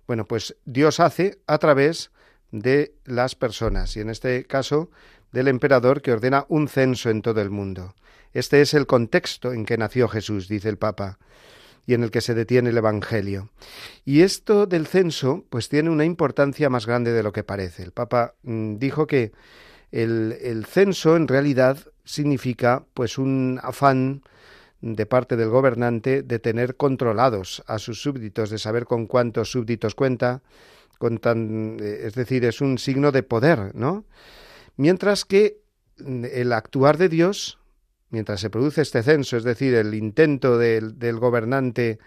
[0.06, 2.10] Bueno, pues Dios hace a través
[2.50, 3.96] de las personas.
[3.96, 4.90] Y en este caso,
[5.32, 7.94] del emperador que ordena un censo en todo el mundo.
[8.32, 11.18] Este es el contexto en que nació Jesús, dice el Papa,
[11.86, 13.50] y en el que se detiene el Evangelio.
[14.04, 17.82] Y esto del censo, pues tiene una importancia más grande de lo que parece.
[17.82, 19.32] El Papa mm, dijo que
[19.92, 24.22] el, el censo en realidad significa pues un afán
[24.80, 29.94] de parte del gobernante de tener controlados a sus súbditos, de saber con cuántos súbditos
[29.94, 30.42] cuenta,
[30.98, 34.04] con tan, eh, es decir, es un signo de poder, ¿no?
[34.76, 35.60] Mientras que
[35.98, 37.58] mm, el actuar de Dios,
[38.16, 41.98] mientras se produce este censo, es decir, el intento del, gobernante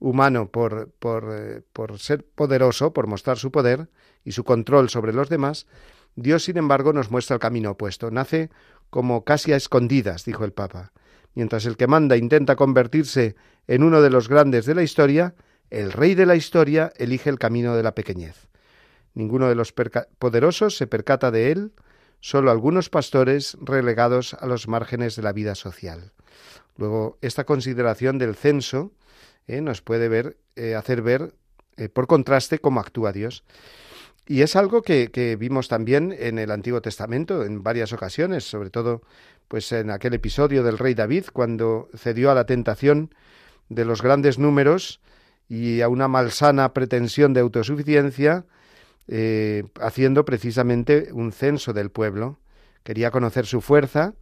[0.00, 3.88] humano por, eh, por ser poderoso, por mostrar su poder
[4.24, 5.68] y su control sobre los demás,
[6.16, 8.10] Dios, sin embargo, nos muestra el camino opuesto.
[8.10, 8.50] Nace
[8.90, 10.90] como casi a escondidas, dijo el Papa.
[11.34, 13.36] Mientras el que manda intenta convertirse
[13.68, 15.36] en uno de los grandes de la historia,
[15.70, 18.48] el rey de la historia elige el camino de la pequeñez.
[19.14, 19.72] Ninguno de los
[20.18, 21.72] poderosos se percata de él,
[22.22, 26.12] solo algunos pastores relegados a los márgenes de la vida social.
[26.76, 28.92] Luego, esta consideración del censo
[29.46, 31.34] eh, nos puede ver, eh, hacer ver,
[31.76, 33.44] eh, por contraste, cómo actúa Dios.
[34.24, 38.70] Y es algo que, que, vimos también en el Antiguo Testamento en varias ocasiones, sobre
[38.70, 39.02] todo
[39.48, 43.12] pues en aquel episodio del rey David, cuando cedió a la tentación
[43.68, 45.00] de los grandes números
[45.48, 48.46] y a una malsana pretensión de autosuficiencia,
[49.08, 52.38] eh, haciendo precisamente un censo del pueblo.
[52.82, 54.14] Quería conocer su fuerza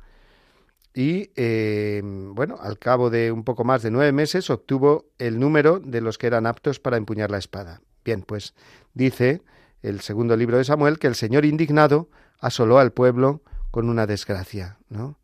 [0.92, 5.78] y, eh, bueno, al cabo de un poco más de nueve meses obtuvo el número
[5.78, 7.80] de los que eran aptos para empuñar la espada.
[8.04, 8.54] Bien, pues
[8.94, 9.42] dice
[9.82, 14.78] el segundo libro de Samuel que el Señor indignado asoló al pueblo con una desgracia,
[14.88, 15.18] ¿no?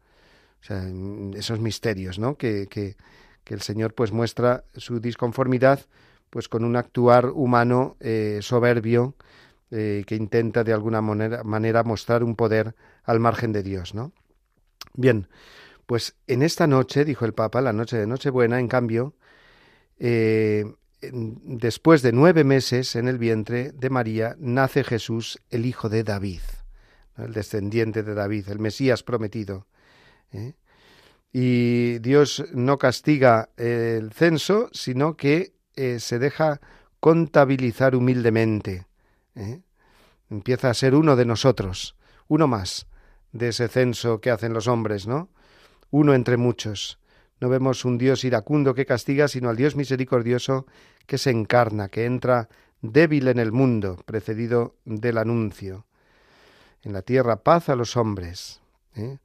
[1.36, 2.36] Esos misterios, ¿no?
[2.36, 2.96] Que, que,
[3.44, 5.80] que el Señor pues muestra su disconformidad
[6.30, 9.14] pues con un actuar humano eh, soberbio
[9.72, 14.12] eh, que intenta de alguna manera, mostrar un poder al margen de Dios, ¿no?
[14.94, 15.26] Bien,
[15.86, 19.14] pues en esta noche, dijo el Papa, la noche de Nochebuena, en cambio,
[19.98, 20.64] eh,
[21.00, 26.42] después de nueve meses en el vientre de María, nace Jesús, el hijo de David,
[27.18, 29.66] el descendiente de David, el Mesías prometido.
[30.32, 30.54] ¿eh?
[31.32, 35.54] Y Dios no castiga el censo, sino que
[35.98, 36.60] se deja
[37.00, 38.85] contabilizar humildemente.
[39.36, 39.60] ¿Eh?
[40.28, 41.94] Empieza a ser uno de nosotros,
[42.26, 42.86] uno más
[43.32, 45.28] de ese censo que hacen los hombres, ¿no?
[45.90, 46.98] Uno entre muchos.
[47.40, 50.66] No vemos un Dios iracundo que castiga, sino al Dios misericordioso
[51.06, 52.48] que se encarna, que entra
[52.80, 55.86] débil en el mundo, precedido del anuncio.
[56.82, 58.60] En la tierra paz a los hombres.
[58.94, 59.18] ¿eh?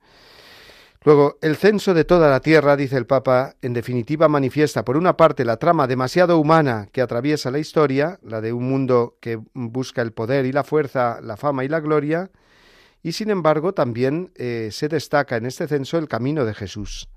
[1.03, 5.17] Luego, el censo de toda la tierra, dice el Papa, en definitiva manifiesta, por una
[5.17, 10.03] parte, la trama demasiado humana que atraviesa la historia, la de un mundo que busca
[10.03, 12.29] el poder y la fuerza, la fama y la gloria,
[13.01, 17.09] y sin embargo también eh, se destaca en este censo el camino de Jesús.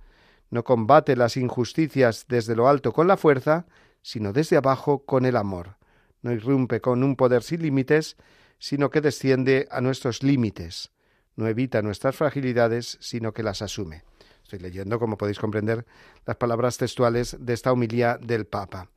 [0.49, 3.67] No combate las injusticias desde lo alto con la fuerza,
[4.01, 5.77] sino desde abajo con el amor.
[6.23, 8.17] No irrumpe con un poder sin límites,
[8.59, 10.94] sino que desciende a nuestros límites
[11.37, 14.05] no evita nuestras fragilidades, sino que las asume.
[14.43, 15.87] Estoy leyendo, como podéis comprender,
[16.27, 18.91] las palabras textuales de esta humilía del Papa.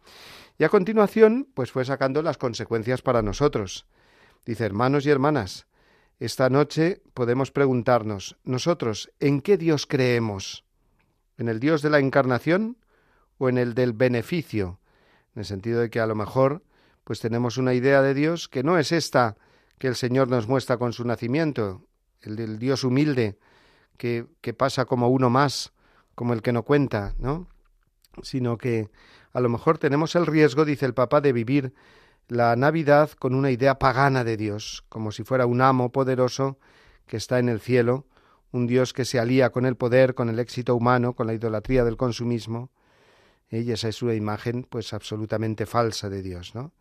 [0.60, 3.86] Y a continuación, pues fue sacando las consecuencias para nosotros.
[4.46, 5.68] Dice, hermanos y hermanas,
[6.20, 10.66] esta noche podemos preguntarnos, nosotros, ¿en qué Dios creemos?
[11.38, 12.78] ¿En el Dios de la encarnación
[13.38, 14.80] o en el del beneficio?
[15.36, 16.64] En el sentido de que a lo mejor,
[17.04, 19.38] pues tenemos una idea de Dios que no es esta
[19.78, 21.87] que el Señor nos muestra con su nacimiento,
[22.22, 23.38] el del Dios humilde,
[23.98, 25.74] que, que pasa como uno más,
[26.16, 27.48] como el que no cuenta, ¿no?
[28.22, 28.90] Sino que
[29.34, 31.74] a lo mejor tenemos el riesgo, dice el Papa, de vivir
[32.28, 36.58] la Navidad con una idea pagana de Dios, como si fuera un amo poderoso
[37.06, 38.06] que está en el cielo,
[38.52, 41.84] un Dios que se alía con el poder, con el éxito humano, con la idolatría
[41.84, 42.72] del consumismo.
[43.50, 46.74] Y esa es una imagen, pues, absolutamente falsa de Dios, ¿no?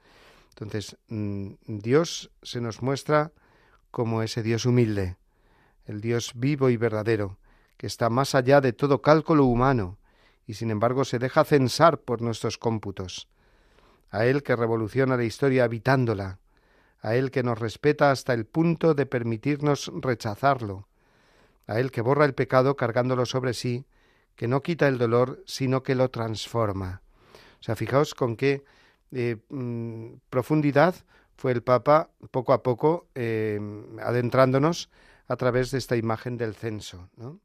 [0.51, 3.33] Entonces, mm, Dios se nos muestra
[3.91, 5.17] como ese Dios humilde,
[5.87, 7.39] el Dios vivo y verdadero,
[7.77, 9.99] que está más allá de todo cálculo humano,
[10.47, 13.29] y sin embargo se deja censar por nuestros cómputos.
[14.11, 16.39] A Él que revoluciona la historia habitándola,
[17.01, 20.87] a Él que nos respeta hasta el punto de permitirnos rechazarlo,
[21.67, 23.87] a Él que borra el pecado cargándolo sobre sí,
[24.37, 27.03] que no quita el dolor, sino que lo transforma.
[27.61, 28.65] O sea, fijaos con qué
[29.13, 30.95] eh, mm, profundidad
[31.37, 33.59] fue el Papa poco a poco eh,
[34.03, 34.91] adentrándonos
[35.29, 37.11] a través de esta imagen del censo.
[37.17, 37.41] ¿no?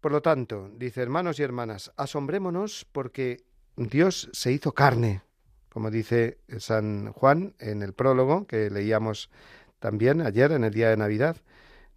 [0.00, 3.44] Por lo tanto, dice hermanos y hermanas, asombrémonos porque
[3.76, 5.22] Dios se hizo carne,
[5.70, 9.30] como dice San Juan en el prólogo que leíamos
[9.78, 11.38] también ayer en el día de Navidad.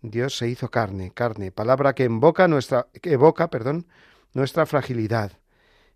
[0.02, 3.88] Dios se hizo carne, carne, palabra que nuestra, que evoca, perdón,
[4.34, 5.34] nuestra fragilidad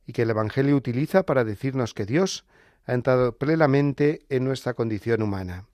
[0.06, 2.46] y que el Evangelio utiliza para decirnos que Dios
[2.86, 5.68] ha entrado plenamente en nuestra condición humana.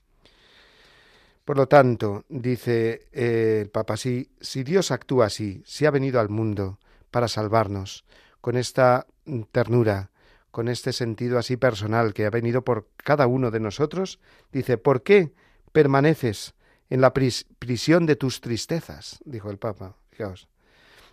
[1.48, 6.20] Por lo tanto, dice eh, el Papa, si, si Dios actúa así, si ha venido
[6.20, 6.78] al mundo
[7.10, 8.04] para salvarnos,
[8.42, 9.08] con esta
[9.54, 10.12] ternura,
[10.52, 14.20] con este sentido así personal que ha venido por cada uno de nosotros,
[14.52, 15.32] dice, ¿por qué
[15.72, 16.54] permaneces
[16.90, 19.20] en la prisión de tus tristezas?
[19.24, 19.96] dijo el Papa.
[20.10, 20.50] Fijaos.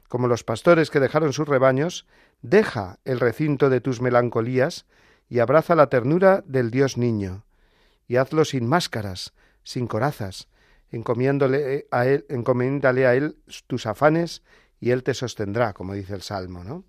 [0.09, 2.07] Como los pastores que dejaron sus rebaños,
[2.43, 4.85] deja el recinto de tus melancolías
[5.29, 7.45] y abraza la ternura del Dios niño,
[8.09, 9.33] y hazlo sin máscaras,
[9.65, 10.49] sin corazas,
[10.93, 13.37] encomiéndole a él, encomiéndale a él
[13.67, 14.43] tus afanes
[14.79, 16.85] y él te sostendrá, como dice el Salmo, ¿no?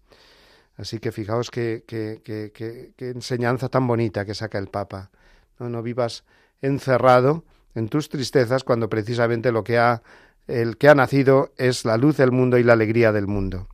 [0.78, 5.10] Así que fijaos qué, qué, enseñanza tan bonita que saca el Papa.
[5.58, 6.26] No, no vivas
[6.62, 10.04] encerrado en tus tristezas cuando precisamente lo que ha
[10.48, 13.68] el que ha nacido es la luz del mundo y la alegría del mundo.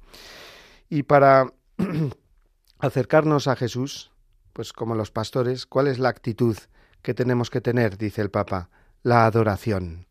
[0.90, 1.52] Y para
[2.80, 4.12] acercarnos a Jesús,
[4.54, 6.56] pues como los pastores, ¿cuál es la actitud
[7.02, 7.98] que tenemos que tener?
[7.98, 8.70] dice el Papa
[9.04, 10.06] la adoración.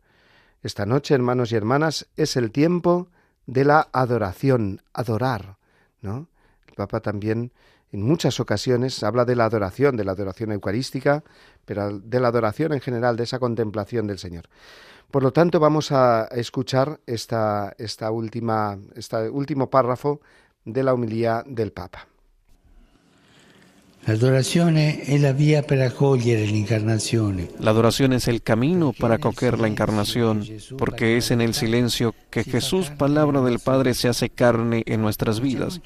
[0.62, 3.08] Esta noche, hermanos y hermanas, es el tiempo
[3.46, 5.56] de la adoración, adorar,
[6.02, 6.28] ¿no?
[6.68, 7.52] El Papa también
[7.92, 11.24] en muchas ocasiones habla de la adoración, de la adoración eucarística,
[11.64, 14.48] pero de la adoración en general, de esa contemplación del Señor.
[15.10, 20.20] Por lo tanto, vamos a escuchar esta, esta última, este último párrafo
[20.64, 22.06] de la humilía del Papa.
[24.06, 27.48] La adoración es la vía para acoger la encarnación.
[27.58, 30.44] La adoración es el camino para acoger la encarnación,
[30.78, 35.40] porque es en el silencio que Jesús, palabra del Padre, se hace carne en nuestras
[35.40, 35.80] vidas.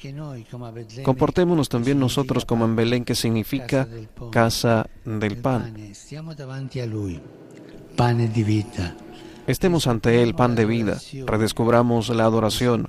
[1.03, 3.87] Comportémonos también nosotros como en Belén, que significa
[4.31, 5.75] casa del pan.
[9.47, 10.99] Estemos ante Él, pan de vida.
[11.27, 12.87] Redescubramos la adoración.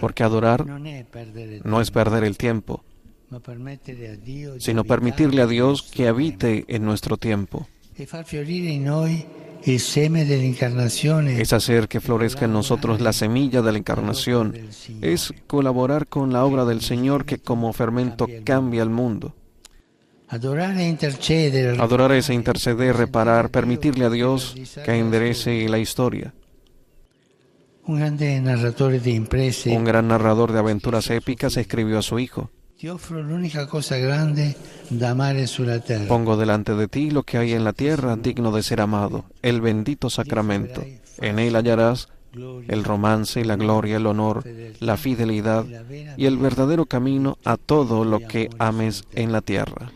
[0.00, 2.84] Porque adorar no es perder el tiempo,
[4.58, 7.66] sino permitirle a Dios que habite en nuestro tiempo.
[11.40, 14.54] Es hacer que florezca en nosotros la semilla de la encarnación.
[15.00, 19.34] Es colaborar con la obra del Señor que como fermento cambia el mundo.
[21.78, 26.32] Adorar es interceder, reparar, permitirle a Dios que enderece la historia.
[27.84, 27.98] Un
[29.84, 32.50] gran narrador de aventuras épicas escribió a su hijo.
[36.08, 39.60] Pongo delante de ti lo que hay en la tierra digno de ser amado, el
[39.60, 40.82] bendito sacramento.
[41.18, 44.44] En él hallarás el romance, la gloria, el honor,
[44.80, 45.64] la fidelidad
[46.16, 49.92] y el verdadero camino a todo lo que ames en la tierra.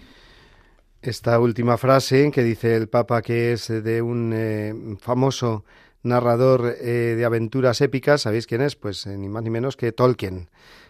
[1.03, 5.65] Esta última frase que dice el Papa que es de un eh, famoso
[6.03, 8.77] narrador eh, de aventuras épicas, ¿sabéis quién es?
[8.77, 10.49] Pues eh, ni más ni menos que Tolkien.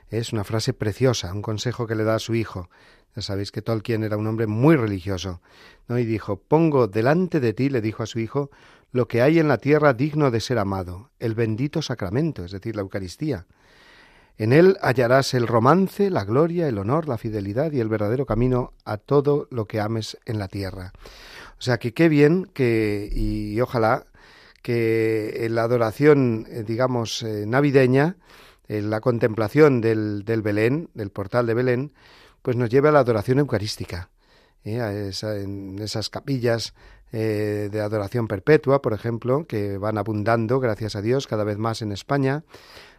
[0.09, 2.69] Es una frase preciosa, un consejo que le da a su hijo.
[3.15, 5.41] Ya sabéis que Tolkien era un hombre muy religioso,
[5.89, 5.99] ¿no?
[5.99, 8.51] Y dijo, pongo delante de ti, le dijo a su hijo,
[8.93, 12.77] lo que hay en la tierra digno de ser amado, el bendito sacramento, es decir,
[12.77, 13.47] la Eucaristía.
[14.39, 18.75] En él hallarás el romance, la gloria, el honor, la fidelidad y el verdadero camino
[18.85, 20.93] a todo lo que ames en la tierra.
[21.59, 24.05] O sea que qué bien que, y ojalá
[24.67, 28.17] que la adoración, eh, digamos, eh, navideña,
[28.67, 31.93] la contemplación del, del, Belén, del portal de Belén,
[32.43, 34.11] pues nos lleve a la adoración eucarística,
[34.65, 34.81] ¿eh?
[34.81, 34.91] a
[35.37, 36.75] en esas capillas
[37.13, 41.93] de adoración perpetua, por ejemplo, que van abundando, gracias a Dios, cada vez más en
[41.93, 42.43] España,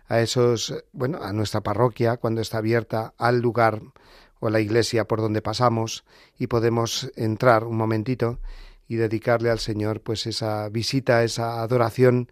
[0.07, 3.81] a esos, bueno, a nuestra parroquia cuando está abierta al lugar
[4.39, 6.05] o a la iglesia por donde pasamos
[6.39, 8.39] y podemos entrar un momentito
[8.87, 12.31] y dedicarle al Señor pues esa visita, esa adoración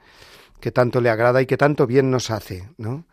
[0.59, 3.05] que tanto le agrada y que tanto bien nos hace, ¿no?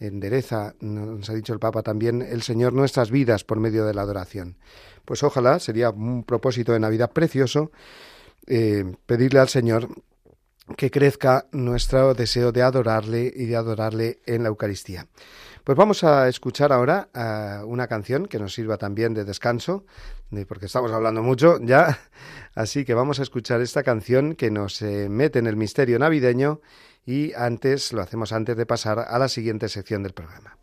[0.00, 4.02] Endereza, nos ha dicho el Papa también, el Señor nuestras vidas por medio de la
[4.02, 4.56] adoración.
[5.04, 7.70] Pues ojalá, sería un propósito de Navidad precioso,
[8.46, 9.88] eh, pedirle al Señor
[10.76, 15.06] que crezca nuestro deseo de adorarle y de adorarle en la Eucaristía.
[15.64, 19.86] Pues vamos a escuchar ahora uh, una canción que nos sirva también de descanso,
[20.30, 22.00] de, porque estamos hablando mucho ya,
[22.54, 26.60] así que vamos a escuchar esta canción que nos eh, mete en el misterio navideño
[27.06, 30.58] y antes, lo hacemos antes de pasar a la siguiente sección del programa.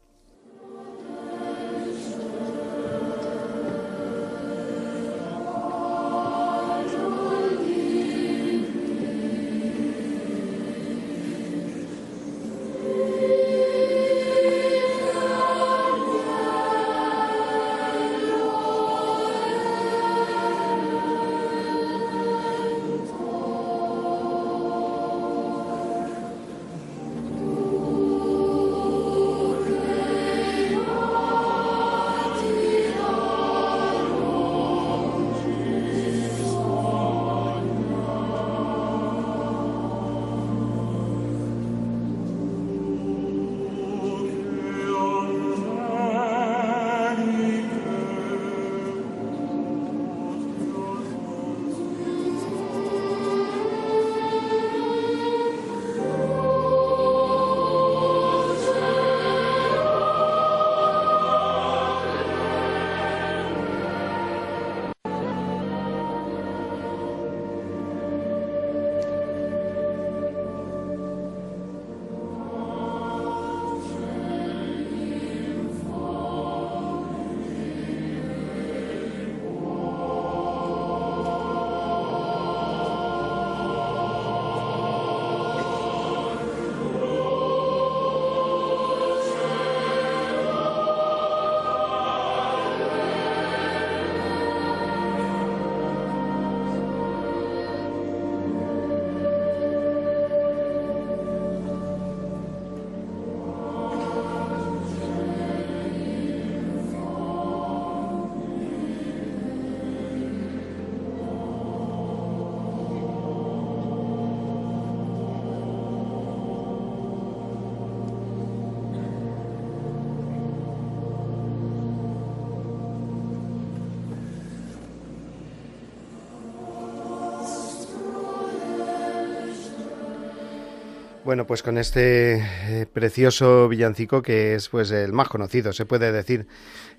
[131.32, 136.12] Bueno, pues con este eh, precioso villancico que es pues el más conocido, se puede
[136.12, 136.46] decir.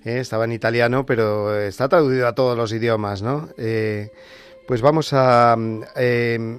[0.07, 3.51] Eh, estaba en italiano, pero está traducido a todos los idiomas, ¿no?
[3.59, 4.11] Eh,
[4.67, 5.55] pues vamos a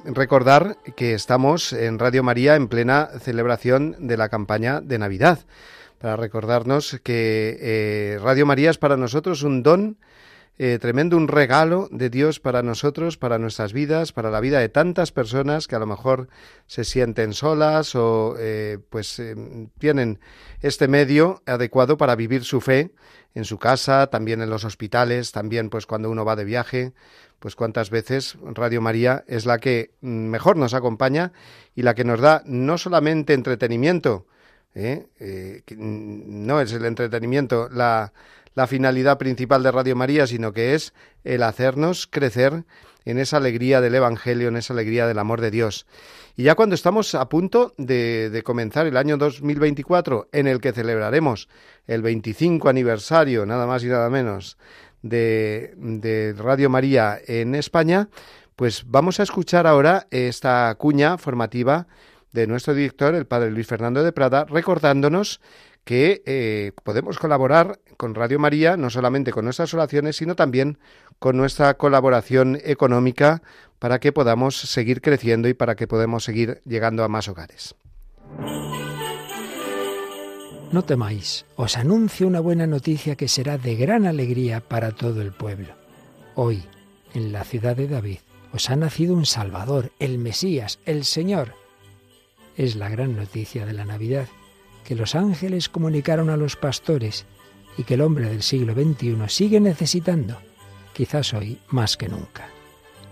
[0.06, 5.40] recordar que estamos en Radio María en plena celebración de la campaña de Navidad,
[5.98, 9.98] para recordarnos que Radio María es para nosotros un don
[10.60, 14.70] eh, tremendo, un regalo de Dios para nosotros, para nuestras vidas, para la vida de
[14.70, 16.28] tantas personas que a lo mejor
[16.68, 19.36] se sienten solas o eh, pues eh,
[19.80, 20.20] tienen
[20.62, 22.92] este medio adecuado para vivir su fe
[23.34, 26.94] en su casa, también en los hospitales, también pues cuando uno va de viaje,
[27.40, 31.34] pues cuántas veces Radio María es la que mejor nos acompaña
[31.74, 34.28] y la que nos da no solamente entretenimiento,
[34.76, 38.14] no es el entretenimiento, la
[38.56, 40.94] la finalidad principal de Radio María, sino que es
[41.24, 42.64] el hacernos crecer
[43.06, 45.86] en esa alegría del Evangelio, en esa alegría del amor de Dios.
[46.36, 51.48] Y ya cuando estamos a punto de, comenzar el año 2024, en el que celebraremos
[51.86, 54.58] el 25 aniversario, nada más y nada menos,
[55.02, 58.10] de, de Radio María en España,
[58.56, 61.88] pues vamos a escuchar ahora esta cuña formativa
[62.32, 65.40] de nuestro director, el padre Luis Fernando de Prada, recordándonos
[65.84, 70.78] que eh, podemos colaborar con Radio María, no solamente con nuestras oraciones, sino también
[71.20, 73.42] con nuestra colaboración económica
[73.80, 77.76] para que podamos seguir creciendo y para que podamos seguir llegando a más hogares.
[80.72, 85.32] No temáis, os anuncio una buena noticia que será de gran alegría para todo el
[85.32, 85.76] pueblo.
[86.34, 86.64] Hoy,
[87.14, 88.20] en la ciudad de David,
[88.52, 91.54] os ha nacido un Salvador, el Mesías, el Señor.
[92.58, 94.28] Es la gran noticia de la Navidad
[94.84, 97.26] que los ángeles comunicaron a los pastores
[97.78, 100.38] y que el hombre del siglo XXI sigue necesitando,
[100.94, 102.48] quizás hoy más que nunca.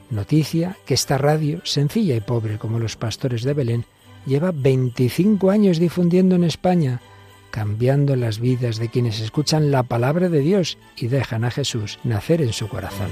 [0.09, 3.86] Noticia que esta radio, sencilla y pobre como los pastores de Belén,
[4.26, 7.01] lleva 25 años difundiendo en España,
[7.49, 12.41] cambiando las vidas de quienes escuchan la palabra de Dios y dejan a Jesús nacer
[12.41, 13.09] en su corazón.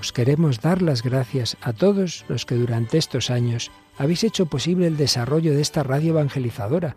[0.00, 4.86] Os queremos dar las gracias a todos los que durante estos años habéis hecho posible
[4.86, 6.96] el desarrollo de esta radio evangelizadora,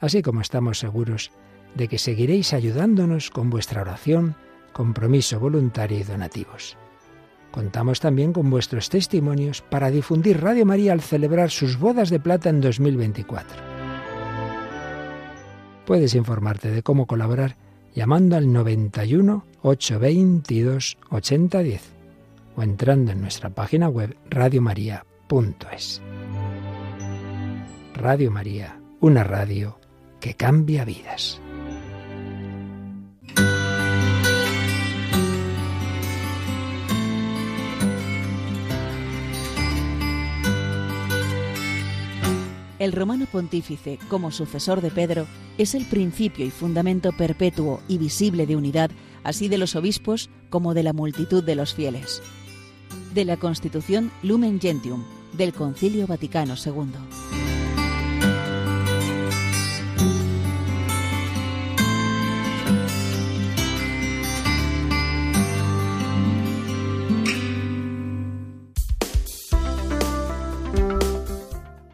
[0.00, 1.30] así como estamos seguros
[1.74, 4.36] de que seguiréis ayudándonos con vuestra oración,
[4.72, 6.76] compromiso voluntario y donativos.
[7.50, 12.50] Contamos también con vuestros testimonios para difundir Radio María al celebrar sus bodas de plata
[12.50, 13.56] en 2024.
[15.86, 17.56] Puedes informarte de cómo colaborar
[17.94, 21.82] llamando al 91 822 8010
[22.56, 26.02] o entrando en nuestra página web radiomaria.es.
[27.98, 29.80] Radio María, una radio
[30.20, 31.40] que cambia vidas.
[42.78, 45.26] El romano pontífice, como sucesor de Pedro,
[45.58, 48.92] es el principio y fundamento perpetuo y visible de unidad,
[49.24, 52.22] así de los obispos como de la multitud de los fieles.
[53.12, 57.47] De la Constitución Lumen Gentium, del Concilio Vaticano II.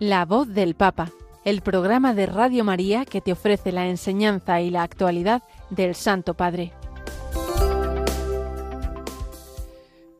[0.06, 1.12] La voz del Papa,
[1.46, 6.34] el programa de Radio María que te ofrece la enseñanza y la actualidad del Santo
[6.34, 6.74] Padre.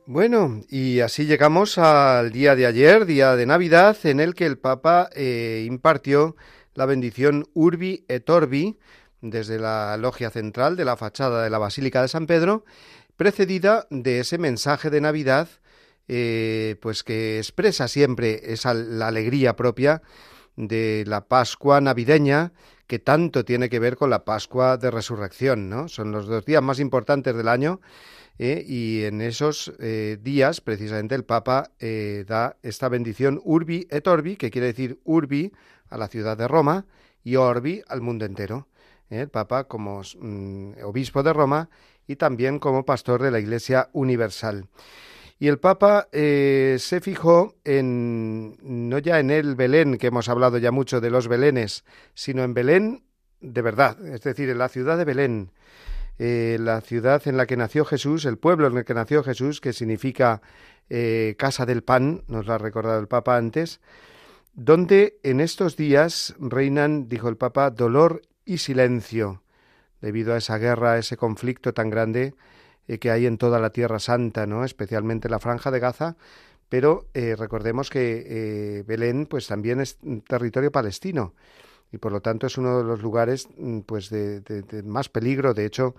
[0.07, 4.57] Bueno, y así llegamos al día de ayer, día de Navidad, en el que el
[4.57, 6.35] Papa eh, impartió
[6.72, 8.78] la bendición Urbi et Orbi
[9.20, 12.64] desde la logia central de la fachada de la Basílica de San Pedro,
[13.18, 15.47] precedida de ese mensaje de Navidad
[16.09, 20.03] eh, pues que expresa siempre esa la alegría propia
[20.57, 22.53] de la Pascua navideña
[22.87, 25.89] que tanto tiene que ver con la Pascua de Resurrección, ¿no?
[25.89, 27.81] Son los dos días más importantes del año
[28.39, 31.71] eh, y en esos eh, días precisamente el Papa
[32.27, 35.53] da esta bendición Urbi et Orbi, que quiere decir Urbi
[35.89, 36.87] a la ciudad de Roma
[37.23, 38.69] y Orbi al mundo entero.
[39.11, 41.71] El Papa como mm, obispo de Roma
[42.07, 44.67] y también como pastor de la Iglesia Universal.
[45.45, 50.57] Y el Papa eh, se fijó en, no ya en el Belén, que hemos hablado
[50.57, 51.85] ya mucho de los Belenes,
[52.15, 53.05] sino en Belén
[53.43, 55.53] de verdad, es decir, en la ciudad de Belén,
[56.19, 59.61] eh, la ciudad en la que nació Jesús, el pueblo en el que nació Jesús,
[59.61, 60.41] que significa
[60.89, 63.83] eh, casa del pan, nos lo ha recordado el Papa antes,
[64.55, 69.43] donde en estos días reinan, dijo el Papa, dolor y silencio,
[70.01, 72.33] debido a esa guerra, a ese conflicto tan grande
[72.87, 74.64] que hay en toda la Tierra Santa, ¿no?
[74.64, 76.16] especialmente la Franja de Gaza,
[76.68, 81.35] pero recordemos que Belén pues también es territorio palestino
[81.95, 85.55] y por lo tanto es uno de los lugares mm, pues de, más peligro.
[85.55, 85.95] De hecho,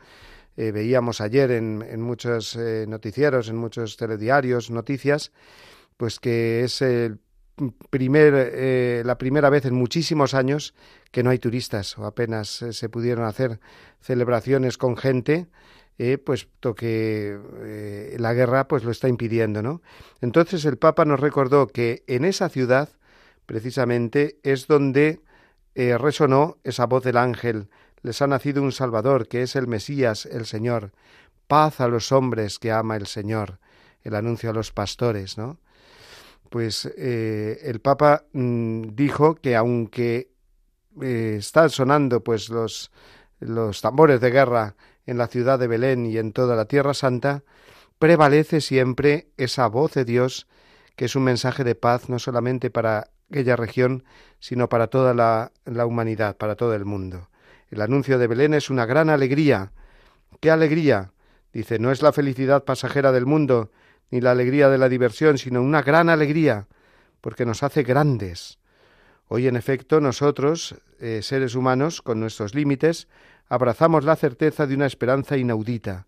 [0.57, 5.31] eh, veíamos ayer en, muchos eh, noticieros, en muchos telediarios, noticias,
[5.95, 7.19] pues que es el
[7.89, 10.75] primer, eh, la primera vez en muchísimos años
[11.11, 13.61] que no hay turistas o apenas se pudieron hacer
[14.01, 15.47] celebraciones con gente,
[16.24, 17.38] puesto que
[18.18, 19.82] la guerra pues lo está impidiendo, ¿no?
[20.22, 22.89] Entonces el Papa nos recordó que en esa ciudad
[23.46, 25.22] precisamente es donde
[25.76, 27.68] eh, resonó esa voz del ángel,
[28.02, 30.93] les ha nacido un Salvador, que es el Mesías, el Señor.
[31.48, 33.60] Paz a los hombres que ama el Señor.
[34.04, 35.60] El anuncio a los pastores, ¿no?
[36.50, 40.30] Pues eh, el Papa mm, dijo que aunque
[41.02, 42.91] eh, están sonando pues los,
[43.39, 44.76] los tambores de guerra
[45.06, 47.43] en la ciudad de Belén y en toda la Tierra Santa,
[47.99, 50.47] prevalece siempre esa voz de Dios
[50.95, 54.03] que es un mensaje de paz no solamente para aquella región,
[54.39, 55.51] sino para toda la,
[55.86, 57.30] humanidad, para todo el mundo.
[57.70, 59.72] El anuncio de Belén es una gran alegría.
[60.39, 61.12] ¿Qué alegría?
[61.51, 63.72] Dice, no es la felicidad pasajera del mundo,
[64.12, 66.68] ni la alegría de la diversión, sino una gran alegría,
[67.22, 68.60] porque nos hace grandes.
[69.28, 73.08] Hoy, en efecto, nosotros, eh, seres humanos, con nuestros límites,
[73.48, 76.08] abrazamos la certeza de una esperanza inaudita,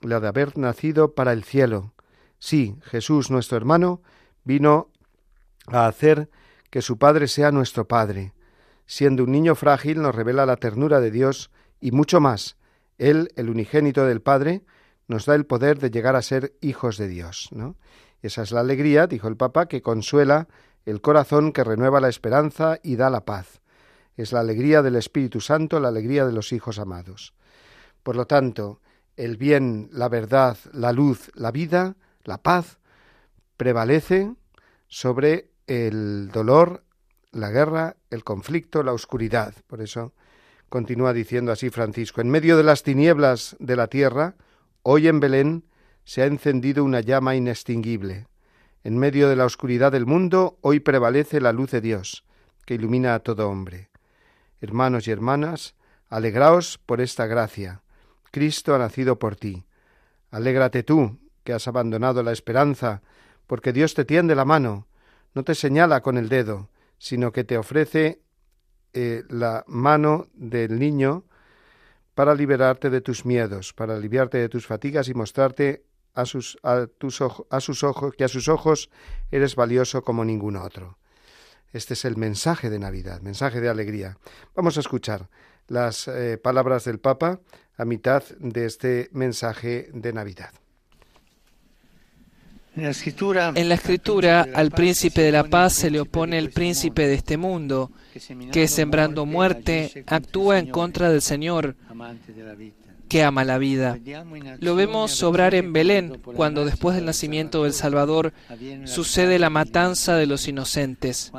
[0.00, 1.92] la de haber nacido para el cielo.
[2.38, 4.02] Sí, Jesús, nuestro hermano,
[4.44, 4.90] vino
[5.66, 6.28] a hacer
[6.70, 8.32] que su Padre sea nuestro Padre.
[8.86, 11.50] Siendo un niño frágil nos revela la ternura de Dios
[11.80, 12.56] y mucho más.
[12.98, 14.62] Él, el unigénito del Padre,
[15.08, 17.48] nos da el poder de llegar a ser hijos de Dios.
[17.52, 17.76] ¿no?
[18.22, 20.48] Esa es la alegría, dijo el Papa, que consuela
[20.84, 23.60] el corazón, que renueva la esperanza y da la paz.
[24.16, 27.34] Es la alegría del Espíritu Santo, la alegría de los hijos amados.
[28.02, 28.80] Por lo tanto,
[29.16, 32.78] el bien, la verdad, la luz, la vida, la paz,
[33.56, 34.34] prevalece
[34.88, 36.84] sobre el dolor,
[37.32, 39.54] la guerra, el conflicto, la oscuridad.
[39.66, 40.12] Por eso
[40.68, 44.36] continúa diciendo así Francisco, en medio de las tinieblas de la tierra,
[44.82, 45.64] hoy en Belén
[46.04, 48.26] se ha encendido una llama inextinguible.
[48.82, 52.24] En medio de la oscuridad del mundo, hoy prevalece la luz de Dios,
[52.66, 53.88] que ilumina a todo hombre.
[54.64, 55.74] Hermanos y hermanas,
[56.08, 57.82] alegraos por esta gracia.
[58.30, 59.66] Cristo ha nacido por ti.
[60.30, 63.02] Alégrate tú, que has abandonado la esperanza,
[63.46, 64.86] porque Dios te tiende la mano,
[65.34, 68.22] no te señala con el dedo, sino que te ofrece
[68.94, 71.24] eh, la mano del niño
[72.14, 75.84] para liberarte de tus miedos, para aliviarte de tus fatigas y mostrarte
[76.14, 78.88] a sus, ojos que a sus ojos
[79.30, 80.96] eres valioso como ningún otro.
[81.74, 84.16] Este es el mensaje de Navidad, mensaje de alegría.
[84.54, 85.28] Vamos a escuchar
[85.66, 87.40] las eh, palabras del Papa
[87.76, 90.52] a mitad de este mensaje de Navidad.
[92.76, 97.36] En la escritura al príncipe de la paz se le opone el príncipe de este
[97.36, 97.90] mundo,
[98.52, 101.74] que sembrando muerte actúa en contra del Señor,
[103.08, 103.98] que ama la vida.
[104.60, 108.32] Lo vemos sobrar en Belén, cuando después del nacimiento del Salvador
[108.84, 111.32] sucede la matanza de los inocentes.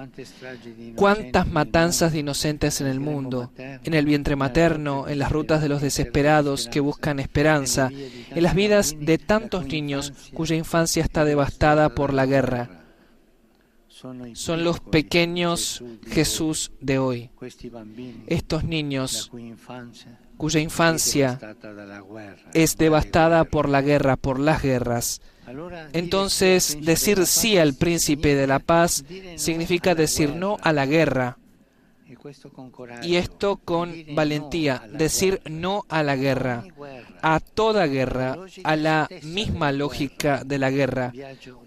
[0.96, 3.52] ¿Cuántas matanzas de inocentes en el mundo?
[3.58, 8.56] En el vientre materno, en las rutas de los desesperados que buscan esperanza, en las
[8.56, 12.86] vidas de tantos niños cuya infancia está devastada por la guerra
[14.34, 17.30] son los pequeños Jesús de hoy.
[18.28, 19.32] Estos niños
[20.38, 21.40] cuya infancia
[22.54, 25.22] es devastada por la guerra, por las guerras.
[25.94, 29.04] Entonces, decir sí al príncipe de la paz
[29.36, 31.38] significa decir no a la guerra.
[33.04, 36.64] Y esto con valentía, decir no a la guerra,
[37.22, 41.14] a toda guerra, a la misma lógica de la guerra,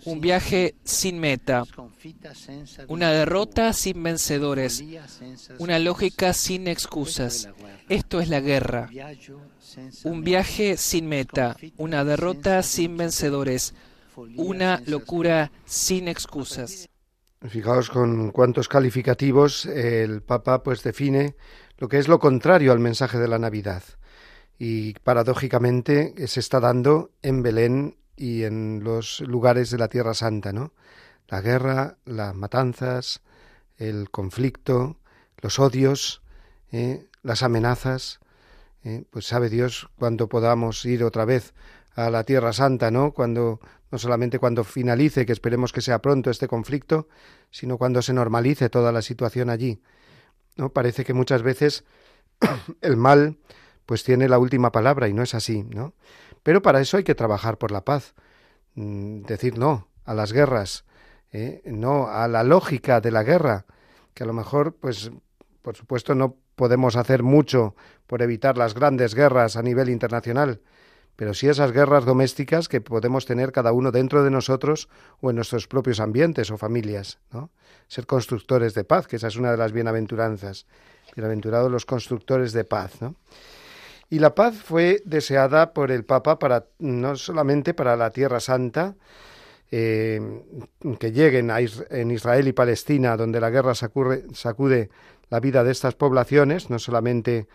[0.05, 1.65] un viaje sin meta,
[2.89, 4.85] una derrota sin vencedores,
[5.59, 7.49] una lógica sin excusas.
[7.89, 8.91] Esto es la guerra,
[10.05, 13.75] un viaje sin meta, una derrota sin vencedores,
[14.37, 16.89] una locura sin excusas.
[17.41, 21.37] Fijaos con cuántos calificativos el Papa pues define
[21.79, 23.83] lo que es lo contrario al mensaje de la Navidad.
[24.59, 30.53] Y paradójicamente se está dando en Belén y en los lugares de la Tierra Santa,
[30.53, 30.73] ¿no?
[31.29, 33.23] La guerra, las matanzas,
[33.77, 34.99] el conflicto,
[35.41, 36.23] los odios,
[36.73, 37.08] ¿eh?
[37.23, 38.21] Las amenazas.
[38.85, 39.05] ¿eh?
[39.11, 41.55] Pues sabe Dios cuándo podamos ir otra vez
[41.95, 43.13] a la Tierra Santa, ¿no?
[43.13, 43.61] Cuando
[43.91, 47.09] no solamente cuando finalice, que esperemos que sea pronto este conflicto,
[47.51, 49.83] sino cuando se normalice toda la situación allí.
[50.57, 50.73] ¿No?
[50.73, 51.85] Parece que muchas veces
[52.81, 53.39] el mal
[53.87, 55.95] pues tiene la última palabra y no es así, ¿no?
[56.43, 58.15] Pero para eso hay que trabajar por la paz,
[58.75, 60.85] mm, decir no a las guerras,
[61.33, 61.63] ¿eh?
[61.65, 63.65] no a la lógica de la guerra,
[64.13, 65.11] que a lo mejor, pues,
[65.63, 67.75] por supuesto, no podemos hacer mucho
[68.07, 70.61] por evitar las grandes guerras a nivel internacional,
[71.17, 74.91] pero sí esas guerras domésticas que podemos tener cada uno dentro de nosotros
[75.23, 77.51] o en nuestros propios ambientes o familias, ¿no?
[77.87, 80.67] Ser constructores de paz, que esa es una de las bienaventuranzas.
[81.17, 83.15] Bienaventurados los constructores de paz, ¿no?
[84.11, 88.95] Y la paz fue deseada por el Papa para no solamente para la Tierra Santa,
[89.71, 90.21] eh,
[90.99, 94.91] que lleguen en Israel y Palestina, donde la guerra sacude
[95.31, 97.49] la vida de estas poblaciones, no solamente,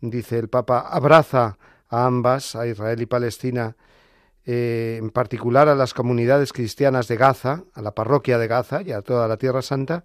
[0.00, 1.58] dice el Papa, abraza
[1.88, 3.76] a ambas, a Israel y Palestina,
[4.46, 8.92] eh, en particular a las comunidades cristianas de Gaza, a la parroquia de Gaza y
[8.92, 10.04] a toda la Tierra Santa,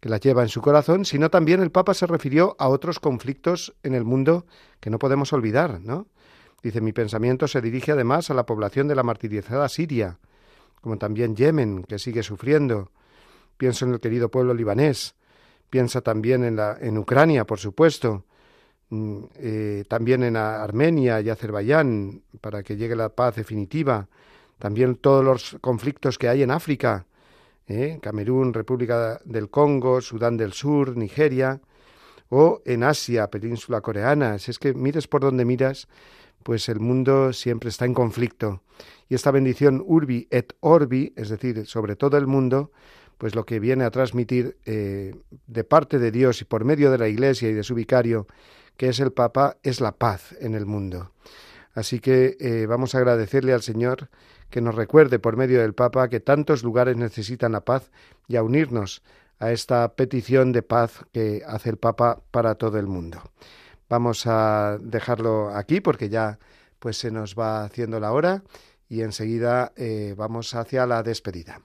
[0.00, 3.74] que la lleva en su corazón, sino también el Papa se refirió a otros conflictos
[3.82, 4.46] en el mundo
[4.80, 6.06] que no podemos olvidar, ¿no?
[6.62, 10.18] Dice, mi pensamiento se dirige además a la población de la martirizada Siria,
[10.80, 12.90] como también Yemen, que sigue sufriendo.
[13.56, 15.14] Pienso en el querido pueblo libanés,
[15.70, 18.24] piensa también en, la, en Ucrania, por supuesto,
[18.90, 24.08] Mm, eh, también en Armenia y Azerbaiyán, para que llegue la paz definitiva,
[24.58, 27.06] también todos los conflictos que hay en África,
[27.66, 27.98] ¿eh?
[28.00, 31.60] Camerún, República del Congo, Sudán del Sur, Nigeria,
[32.30, 34.38] o en Asia, península coreana.
[34.38, 35.88] Si es que mires por donde miras,
[36.42, 38.62] pues el mundo siempre está en conflicto.
[39.08, 42.70] Y esta bendición urbi et orbi, es decir, sobre todo el mundo,
[43.16, 45.14] pues lo que viene a transmitir eh,
[45.46, 48.26] de parte de Dios y por medio de la Iglesia y de su vicario,
[48.76, 51.12] que es el Papa, es la paz en el mundo.
[51.74, 54.08] Así que eh, vamos a agradecerle al Señor
[54.50, 57.90] que nos recuerde por medio del Papa que tantos lugares necesitan la paz
[58.26, 59.02] y a unirnos
[59.38, 63.22] a esta petición de paz que hace el Papa para todo el mundo.
[63.88, 66.38] Vamos a dejarlo aquí porque ya
[66.78, 68.42] pues se nos va haciendo la hora
[68.88, 71.60] y enseguida eh, vamos hacia la despedida.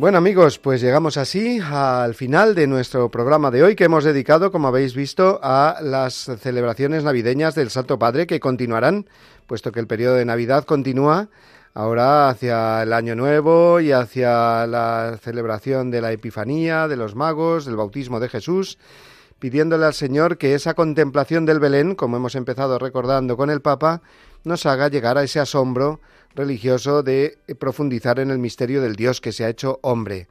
[0.00, 4.50] Bueno amigos, pues llegamos así al final de nuestro programa de hoy que hemos dedicado,
[4.50, 9.10] como habéis visto, a las celebraciones navideñas del Santo Padre que continuarán,
[9.46, 11.28] puesto que el periodo de Navidad continúa
[11.74, 17.64] ahora hacia el Año Nuevo y hacia la celebración de la Epifanía, de los magos,
[17.64, 18.78] del bautismo de Jesús,
[19.38, 24.02] pidiéndole al Señor que esa contemplación del Belén, como hemos empezado recordando con el Papa,
[24.44, 26.00] nos haga llegar a ese asombro
[26.34, 30.28] religioso de profundizar en el misterio del Dios que se ha hecho hombre.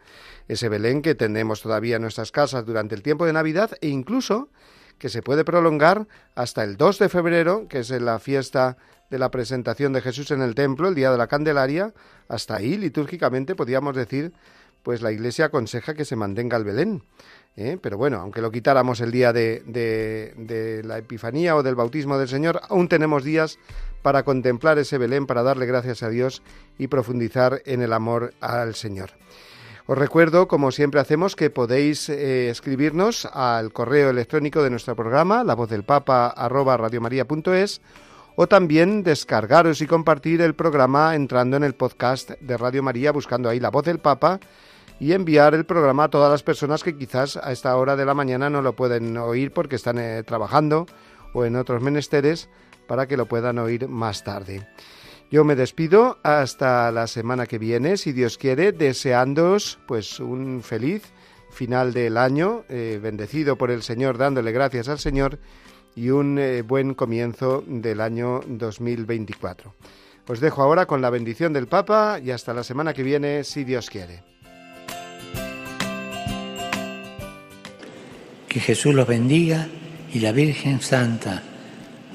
[0.48, 4.50] Ese Belén que tenemos todavía en nuestras casas durante el tiempo de Navidad e incluso
[4.98, 8.78] que se puede prolongar hasta el 2 de febrero, que es la fiesta
[9.10, 11.93] de la presentación de Jesús en el templo, el día de la Candelaria,
[12.28, 14.34] hasta ahí litúrgicamente podríamos decir,
[14.84, 17.03] pues la Iglesia aconseja que se mantenga el Belén.
[17.57, 17.78] ¿eh?
[17.82, 22.30] Pero bueno, aunque lo quitáramos el día de, de la Epifanía o del bautismo del
[22.30, 23.60] Señor, aún tenemos días
[24.01, 26.41] para contemplar ese Belén, para darle gracias a Dios
[26.78, 29.12] y profundizar en el amor al Señor.
[29.89, 35.43] Os recuerdo, como siempre hacemos, que podéis eh, escribirnos al correo electrónico de nuestro programa,
[35.43, 37.82] la voz del papa arroba radiomaria.es,
[38.42, 43.50] o también descargaros y compartir el programa entrando en el podcast de Radio María, buscando
[43.50, 44.40] ahí la voz del papa,
[44.98, 48.14] y enviar el programa a todas las personas que quizás a esta hora de la
[48.14, 50.86] mañana no lo pueden oír porque están eh, trabajando
[51.34, 52.48] o en otros menesteres
[52.88, 54.66] para que lo puedan oír más tarde.
[55.30, 61.04] Yo me despido hasta la semana que viene, si Dios quiere, deseándoos pues un feliz
[61.52, 65.40] final del año, eh, bendecido por el Señor, dándole gracias al Señor
[65.96, 69.74] y un eh, buen comienzo del año 2024.
[70.28, 73.64] Os dejo ahora con la bendición del Papa y hasta la semana que viene, si
[73.64, 74.22] Dios quiere.
[78.48, 79.68] Que Jesús los bendiga
[80.14, 81.44] y la Virgen Santa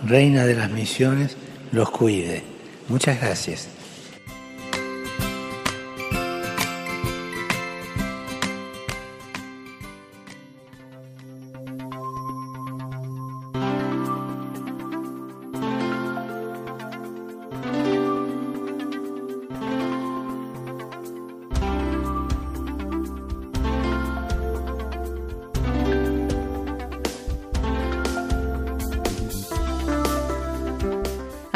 [0.06, 1.36] Reina de las Misiones,
[1.72, 2.42] los cuide.
[2.88, 3.73] Muchas gracias.